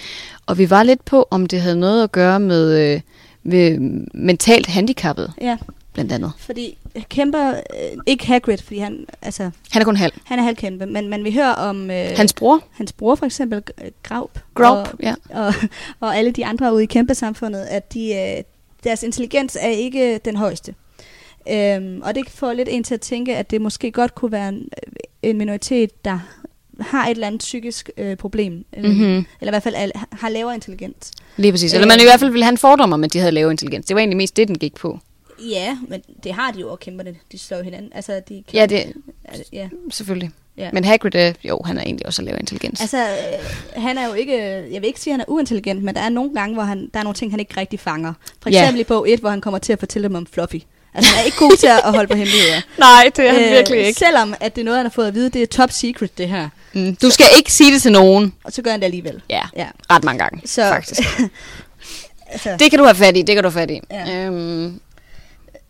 [0.46, 3.02] Og vi var lidt på, om det havde noget at gøre med, øh,
[3.44, 3.80] med
[4.14, 5.58] mentalt handicappet, Ja,
[5.94, 6.32] blandt andet.
[6.40, 6.78] fordi
[7.10, 10.14] kæmper, øh, ikke Hagrid, fordi han, altså, Han er kun halv.
[10.26, 13.64] han er halvkæmpe, men, men vi hører om øh, Hans bror, hans bror for eksempel,
[13.84, 15.16] øh, Graup, Graup, og, ja.
[15.46, 15.54] og,
[16.00, 18.44] og alle de andre ude i kæmpesamfundet, at de, øh,
[18.84, 20.74] deres intelligens er ikke den højeste.
[21.52, 24.50] Øhm, og det får lidt en til at tænke, at det måske godt kunne være
[24.50, 24.70] en,
[25.24, 26.20] en minoritet, der
[26.80, 28.66] har et eller andet psykisk øh, problem.
[28.78, 29.26] Øhm, Mhm.
[29.42, 31.12] Eller i hvert fald al, har lavere intelligens.
[31.38, 31.74] Lige præcis.
[31.74, 31.90] Eller Øh.
[31.90, 33.86] man i hvert fald ville have en fordom om, at de havde lavere intelligens.
[33.86, 35.00] Det var egentlig mest det, den gik på.
[35.50, 37.92] Ja, men det har de jo, og kæmperne, de slår hinanden.
[37.96, 38.94] Altså, de kan, Ja, det
[39.26, 39.70] altså, ja.
[39.92, 40.32] selvfølgelig.
[40.58, 40.70] Ja.
[40.74, 42.82] Men Hagrid, er, jo, han er egentlig også lavere intelligens.
[42.82, 45.96] Altså, øh, han er jo ikke, jeg vil ikke sige, at han er uintelligent, men
[45.96, 48.14] der er nogle gange, hvor han, der er nogle ting, han ikke rigtig fanger.
[48.42, 48.62] For Ja.
[48.62, 50.56] eksempel i bog 1, hvor han kommer til at fortælle dem om Fluffy.
[50.94, 52.62] Altså, han er ikke god til at holde på hemmeligheder.
[52.78, 55.48] Nej, det Øh, Selvom at det er noget, han har fået at vide, det er
[55.48, 56.50] top secret, det her.
[56.74, 58.34] Mm, du skal ikke sige det til nogen.
[58.44, 59.22] Og så gør han det alligevel.
[59.30, 59.68] Ja, Ja.
[59.92, 61.02] ret mange gange, Så, faktisk.
[62.32, 63.80] altså, Det kan du have fat i, det kan du have fat i.
[63.92, 64.26] Ja.
[64.26, 64.80] Øhm,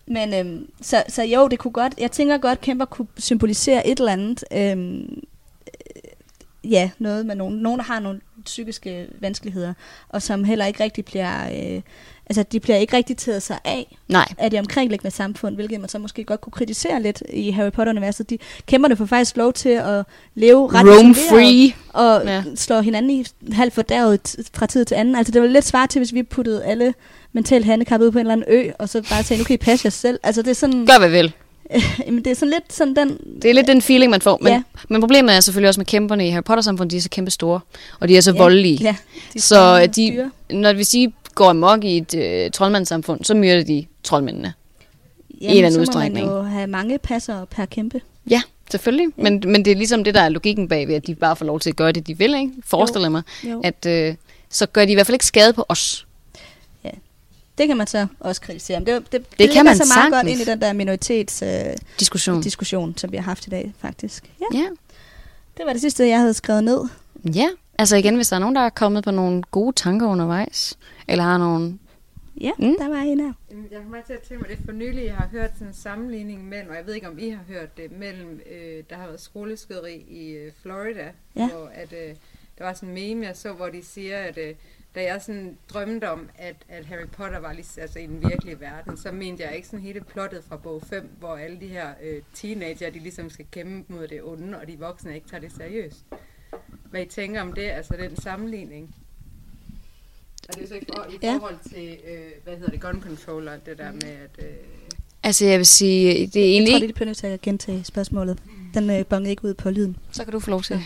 [0.07, 3.99] Men øhm, så, så jo, det kunne godt, jeg tænker godt, kæmper kunne symbolisere et
[3.99, 4.99] eller andet, øhm,
[6.63, 9.73] øh, ja, noget med nogen, nogen, der har nogle psykiske vanskeligheder,
[10.09, 11.81] og som heller ikke rigtig bliver, øh,
[12.25, 15.89] altså de bliver ikke rigtig taget sig af, nej, af det omkringliggende samfund, hvilket man
[15.89, 18.29] så måske godt kunne kritisere lidt i Harry Potter-universet.
[18.29, 18.37] De
[18.67, 21.73] kæmperne får faktisk lov til at leve ret roam free.
[21.93, 22.43] og Ja.
[22.55, 25.15] slår hinanden i halvt fordærvet t- fra tid til anden.
[25.15, 26.93] Altså det var lidt svært til, hvis vi puttede alle
[27.33, 29.57] mentalt handicappede ud på en eller anden ø, og så bare sagde, nu kan I
[29.57, 30.19] passe jer selv.
[30.23, 31.33] Altså det er sådan, Gør hvad vel.
[32.05, 33.17] jamen, det er sådan lidt sådan den...
[33.41, 34.37] Det er lidt den feeling, man får.
[34.41, 34.63] Men, Ja.
[34.89, 37.59] men problemet er selvfølgelig også med kæmperne i Harry Potter-samfundet, de er så kæmpe store,
[37.99, 38.77] og de er så ja, voldelige.
[38.81, 38.95] Ja,
[39.33, 40.31] de Så de, styre.
[40.49, 44.53] når hvis de går amok i et øh, troldmandssamfund, så myrder de troldmændene.
[45.41, 46.27] Jamen, en eller anden så må udstrækning.
[46.27, 48.01] man jo have mange passer per kæmpe.
[48.29, 48.41] Ja,
[48.71, 49.07] selvfølgelig.
[49.17, 51.59] Men, men det er ligesom det, der er logikken bagved, at de bare får lov
[51.59, 52.33] til at gøre det, de vil.
[52.35, 52.51] Ikke?
[52.65, 53.61] Forestiller jeg mig, Jo.
[53.63, 54.15] at øh,
[54.49, 56.05] så gør de i hvert fald ikke skade på os.
[57.59, 58.79] Det kan man så også kritisere.
[58.79, 60.39] Men det, det, det, kan man så meget godt sagtens.
[60.39, 62.41] ind i den der minoritetsdiskussion, øh, Diskussion.
[62.41, 64.31] diskussion, som vi har haft i dag, faktisk.
[64.41, 64.67] Ja, Ja.
[65.57, 66.81] det var det sidste, jeg havde skrevet ned.
[67.35, 67.47] ja.
[67.77, 71.23] Altså igen, hvis der er nogen, der er kommet på nogle gode tanker undervejs, eller
[71.23, 71.79] har nogle...
[72.41, 72.75] Ja, Mm.
[72.79, 73.19] der var en.
[73.19, 73.35] Jamen,
[73.71, 75.05] Jeg kommer til at tænke mig det for nylig.
[75.05, 77.77] Jeg har hørt sådan en sammenligning mellem, og jeg ved ikke, om I har hørt
[77.77, 81.47] det, mellem, øh, der har været skoleskyderi i øh, Florida, Ja.
[81.49, 82.15] hvor at, øh,
[82.57, 84.55] der var sådan en meme, jeg så, hvor de siger, at øh,
[84.95, 88.59] da jeg sådan drømte om, at, at Harry Potter var lige, altså i den virkelige
[88.59, 91.89] verden, så mente jeg ikke sådan hele plottet fra bog 5, hvor alle de her
[92.03, 95.51] øh, teenager, de ligesom skal kæmpe mod det onde, og de voksne ikke tager det
[95.51, 96.05] seriøst.
[96.89, 98.95] Hvad I tænker om det, altså den sammenligning?
[100.49, 101.33] Og det er så i, for, i Ja.
[101.37, 104.45] forhold til, øh, hvad hedder det, gun controller, det der med, at...
[104.45, 104.53] Øh,
[105.23, 108.39] Altså jeg vil sige, det er Jeg tror, egentlig det er at gentage spørgsmålet.
[108.73, 109.97] Den øh, bongede ikke ud på lyden.
[110.11, 110.79] Så kan du få lov til.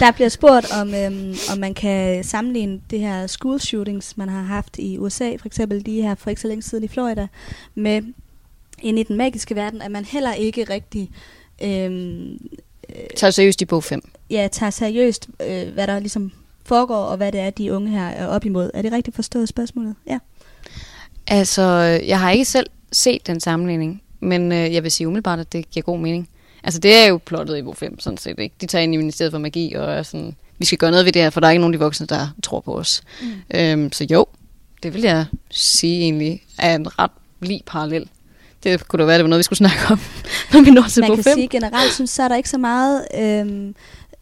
[0.00, 4.42] Der bliver spurgt, om, øhm, om man kan sammenligne det her school shootings, man har
[4.42, 7.26] haft i USA, for eksempel de her for ikke så længe siden i Florida,
[7.74, 8.02] med
[8.82, 11.10] ind i den magiske verden, at man heller ikke rigtig
[11.62, 12.38] øhm,
[13.16, 14.08] Tag seriøst i bog 5.
[14.30, 16.32] ja, tager seriøst, øh, hvad der ligesom
[16.64, 18.70] foregår, og hvad det er, de unge her er op imod.
[18.74, 19.94] Er det rigtigt forstået spørgsmålet?
[20.06, 20.18] Ja.
[21.26, 21.62] Altså,
[22.06, 25.70] jeg har ikke selv set den sammenligning, men øh, jeg vil sige umiddelbart, at det
[25.70, 26.28] giver god mening.
[26.64, 28.54] Altså, det er jo plottet i Bo 5, sådan set ikke.
[28.60, 31.12] De tager ind i Ministeriet for Magi og er sådan, vi skal gøre noget ved
[31.12, 33.02] det her, for der er ikke nogen af de voksne, der tror på os.
[33.22, 33.28] Mm.
[33.54, 34.26] Øhm, så jo,
[34.82, 37.10] det vil jeg sige egentlig er en ret
[37.40, 38.08] lige parallel.
[38.64, 40.00] Det kunne da være, det var noget, vi skulle snakke om,
[40.52, 41.34] når vi når til Man Bo kan 5.
[41.34, 43.74] sige generelt, synes, så er der ikke så meget øhm,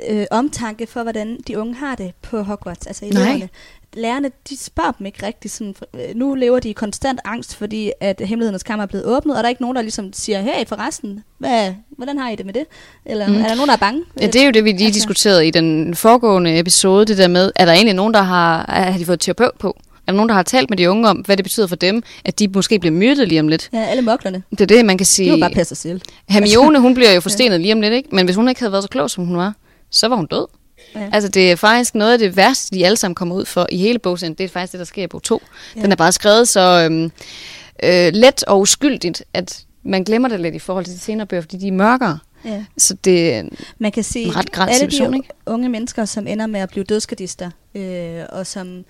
[0.08, 3.48] øh, omtanke for, hvordan de unge har det på Hogwarts, altså Nej.
[3.96, 5.54] Lærerne, de spørger dem ikke rigtigt.
[5.54, 9.36] Sådan, øh, nu lever de i konstant angst, fordi at hemmelighedernes kammer er blevet åbnet,
[9.36, 12.46] og der er ikke nogen, der ligesom siger, hey forresten, hvad, hvordan har I det
[12.46, 12.64] med det?
[13.06, 13.34] Eller Mm.
[13.34, 14.02] er der nogen, der er bange?
[14.20, 17.28] Ja, det er jo det, vi lige Altså- diskuterede i den foregående episode, det der
[17.28, 19.76] med, er der egentlig nogen, der har, har de fået terapeut på?
[20.06, 22.02] Er der nogen, der har talt med de unge om, hvad det betyder for dem,
[22.24, 23.68] at de måske bliver myrdet lige om lidt?
[23.72, 24.42] Ja, alle moklerne.
[24.50, 25.30] Det er det, man kan sige.
[25.30, 26.00] må bare passe sig selv.
[26.28, 28.08] Hermione, hun bliver jo forstenet lige om lidt, ikke?
[28.12, 29.54] Men hvis hun ikke havde været så klog, som hun var,
[29.90, 30.46] så var hun død.
[30.94, 31.08] Ja.
[31.12, 33.76] Altså, det er faktisk noget af det værste, de alle sammen kommer ud for i
[33.76, 34.34] hele bogserien.
[34.34, 35.42] Det er faktisk det, der sker i bog 2.
[35.76, 35.82] Ja.
[35.82, 37.12] Den er bare skrevet så øhm,
[37.82, 41.40] øh, let og uskyldigt, at man glemmer det lidt i forhold til de senere bøger,
[41.40, 42.18] fordi de er mørkere.
[42.44, 42.64] Ja.
[42.78, 45.28] Så det, Man kan sige, En ret grel alle de ikke?
[45.46, 48.84] unge mennesker, som ender med at blive dødskadister, øh, og som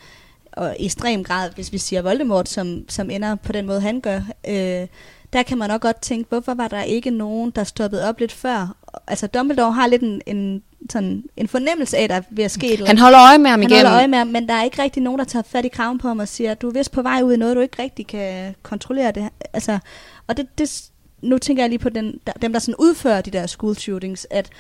[0.53, 4.01] og i ekstrem grad, hvis vi siger Voldemort, som, som ender på den måde, han
[4.01, 4.87] gør, øh,
[5.33, 8.33] der kan man nok godt tænke, hvorfor var der ikke nogen, der stoppede op lidt
[8.33, 8.77] før?
[9.07, 10.63] Altså Dumbledore har lidt en, en,
[10.93, 13.39] sådan, en fornemmelse af, at der er ved at ske et eller han holder øje
[13.39, 13.87] med ham han igennem.
[13.87, 15.99] holder øje med ham, men der er ikke rigtig nogen, der tager fat i kraven
[15.99, 18.07] på ham og siger, du er vist på vej ud i noget, du ikke rigtig
[18.07, 19.29] kan kontrollere det.
[19.53, 19.79] Altså,
[20.27, 20.91] og det, det,
[21.23, 24.27] nu tænker jeg lige på den, der, dem, der sådan udfører de der school shootings,
[24.31, 24.51] at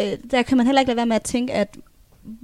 [0.00, 1.76] øh, der kan man heller ikke lade være med at tænke, at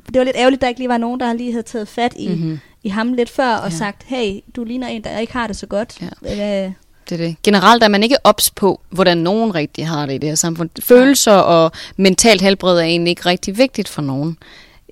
[0.07, 2.14] det var lidt ærgerligt, at der ikke lige var nogen, der lige havde taget fat
[2.16, 2.59] i, mm-hmm.
[2.83, 3.76] I ham lidt før og ja.
[3.76, 6.03] sagt, hey, du ligner en, der ikke har det så godt.
[6.22, 6.66] Ja.
[6.66, 6.72] Øh,
[7.09, 7.36] Det er det.
[7.42, 10.70] Generelt er man ikke ops på, hvordan nogen rigtig har det i det her samfund.
[10.80, 14.38] Følelser og mentalt helbred er egentlig ikke rigtig vigtigt for nogen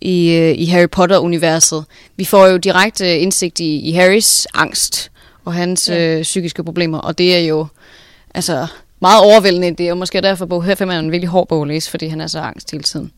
[0.02, 1.84] i, øh, i Harry Potter-universet.
[2.16, 5.10] Vi får jo direkte indsigt i, i Harrys angst
[5.44, 6.16] og hans Ja.
[6.16, 7.66] øh, psykiske problemer, og det er jo
[8.34, 8.66] altså
[9.00, 9.70] meget overvældende.
[9.70, 12.06] Det er jo måske derfor, bog 5 er en virkelig hård bog at læse, fordi
[12.06, 13.12] han er så angst hele tiden.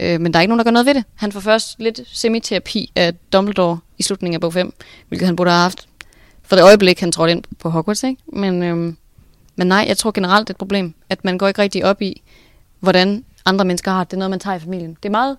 [0.00, 0.14] Ja.
[0.14, 1.04] Øh, men der er ikke nogen, der gør noget ved det.
[1.14, 4.74] Han får først lidt semiterapi af Dumbledore i slutningen af bog 5,
[5.08, 5.86] hvilket han burde have haft
[6.44, 8.02] for det øjeblik, han trådte ind på Hogwarts.
[8.02, 8.22] Ikke?
[8.32, 8.96] Men, øhm,
[9.56, 12.02] men nej, jeg tror generelt, det er et problem, at man går ikke rigtig op
[12.02, 12.22] i,
[12.80, 14.10] hvordan andre mennesker har det.
[14.10, 14.96] Det er noget, man tager i familien.
[15.02, 15.36] Det er meget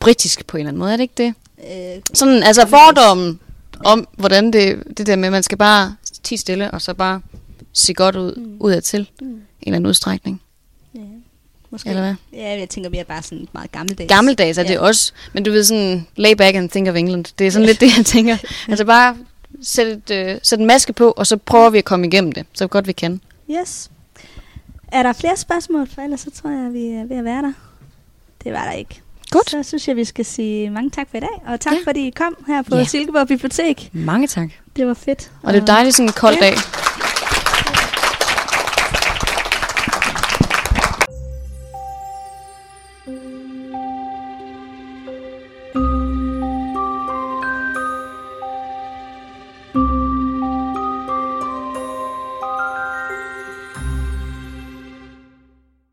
[0.00, 1.34] britisk på en eller anden måde, er det ikke det?
[1.58, 3.40] øh, Sådan, altså fordommen
[3.84, 7.20] om, hvordan det, det der med, at man skal bare tige stille, og så bare
[7.72, 8.56] se godt ud, Mm.
[8.60, 10.42] udad til mm, en eller anden udstrækning.
[10.94, 11.00] ja,
[11.70, 11.88] måske.
[11.88, 12.14] Eller hvad?
[12.32, 14.08] Ja, jeg tænker mere bare sådan meget gammeldags.
[14.08, 14.80] Gammeldags er det Ja.
[14.80, 17.24] også, men du ved sådan, lay back and think of England.
[17.38, 18.36] Det er sådan lidt det, jeg tænker.
[18.68, 19.16] Altså bare
[19.62, 22.46] sæt, et, øh, sæt en maske på, og så prøver vi at komme igennem det,
[22.52, 23.20] så godt vi kan.
[23.50, 23.90] Yes.
[24.92, 25.88] Er der flere spørgsmål?
[25.94, 27.52] For ellers så tror jeg, at vi er ved at være der.
[28.44, 29.00] Det var der ikke.
[29.30, 29.50] Godt.
[29.50, 31.42] Så synes jeg, vi skal sige mange tak for i dag.
[31.46, 31.78] Og tak, Ja.
[31.90, 32.84] fordi I kom her på Ja.
[32.84, 33.90] Silkeborg Bibliotek.
[33.92, 34.48] Mange tak.
[34.76, 35.30] Det var fedt.
[35.42, 36.46] Og det er dejligt sådan en kold Ja.
[36.46, 36.54] dag.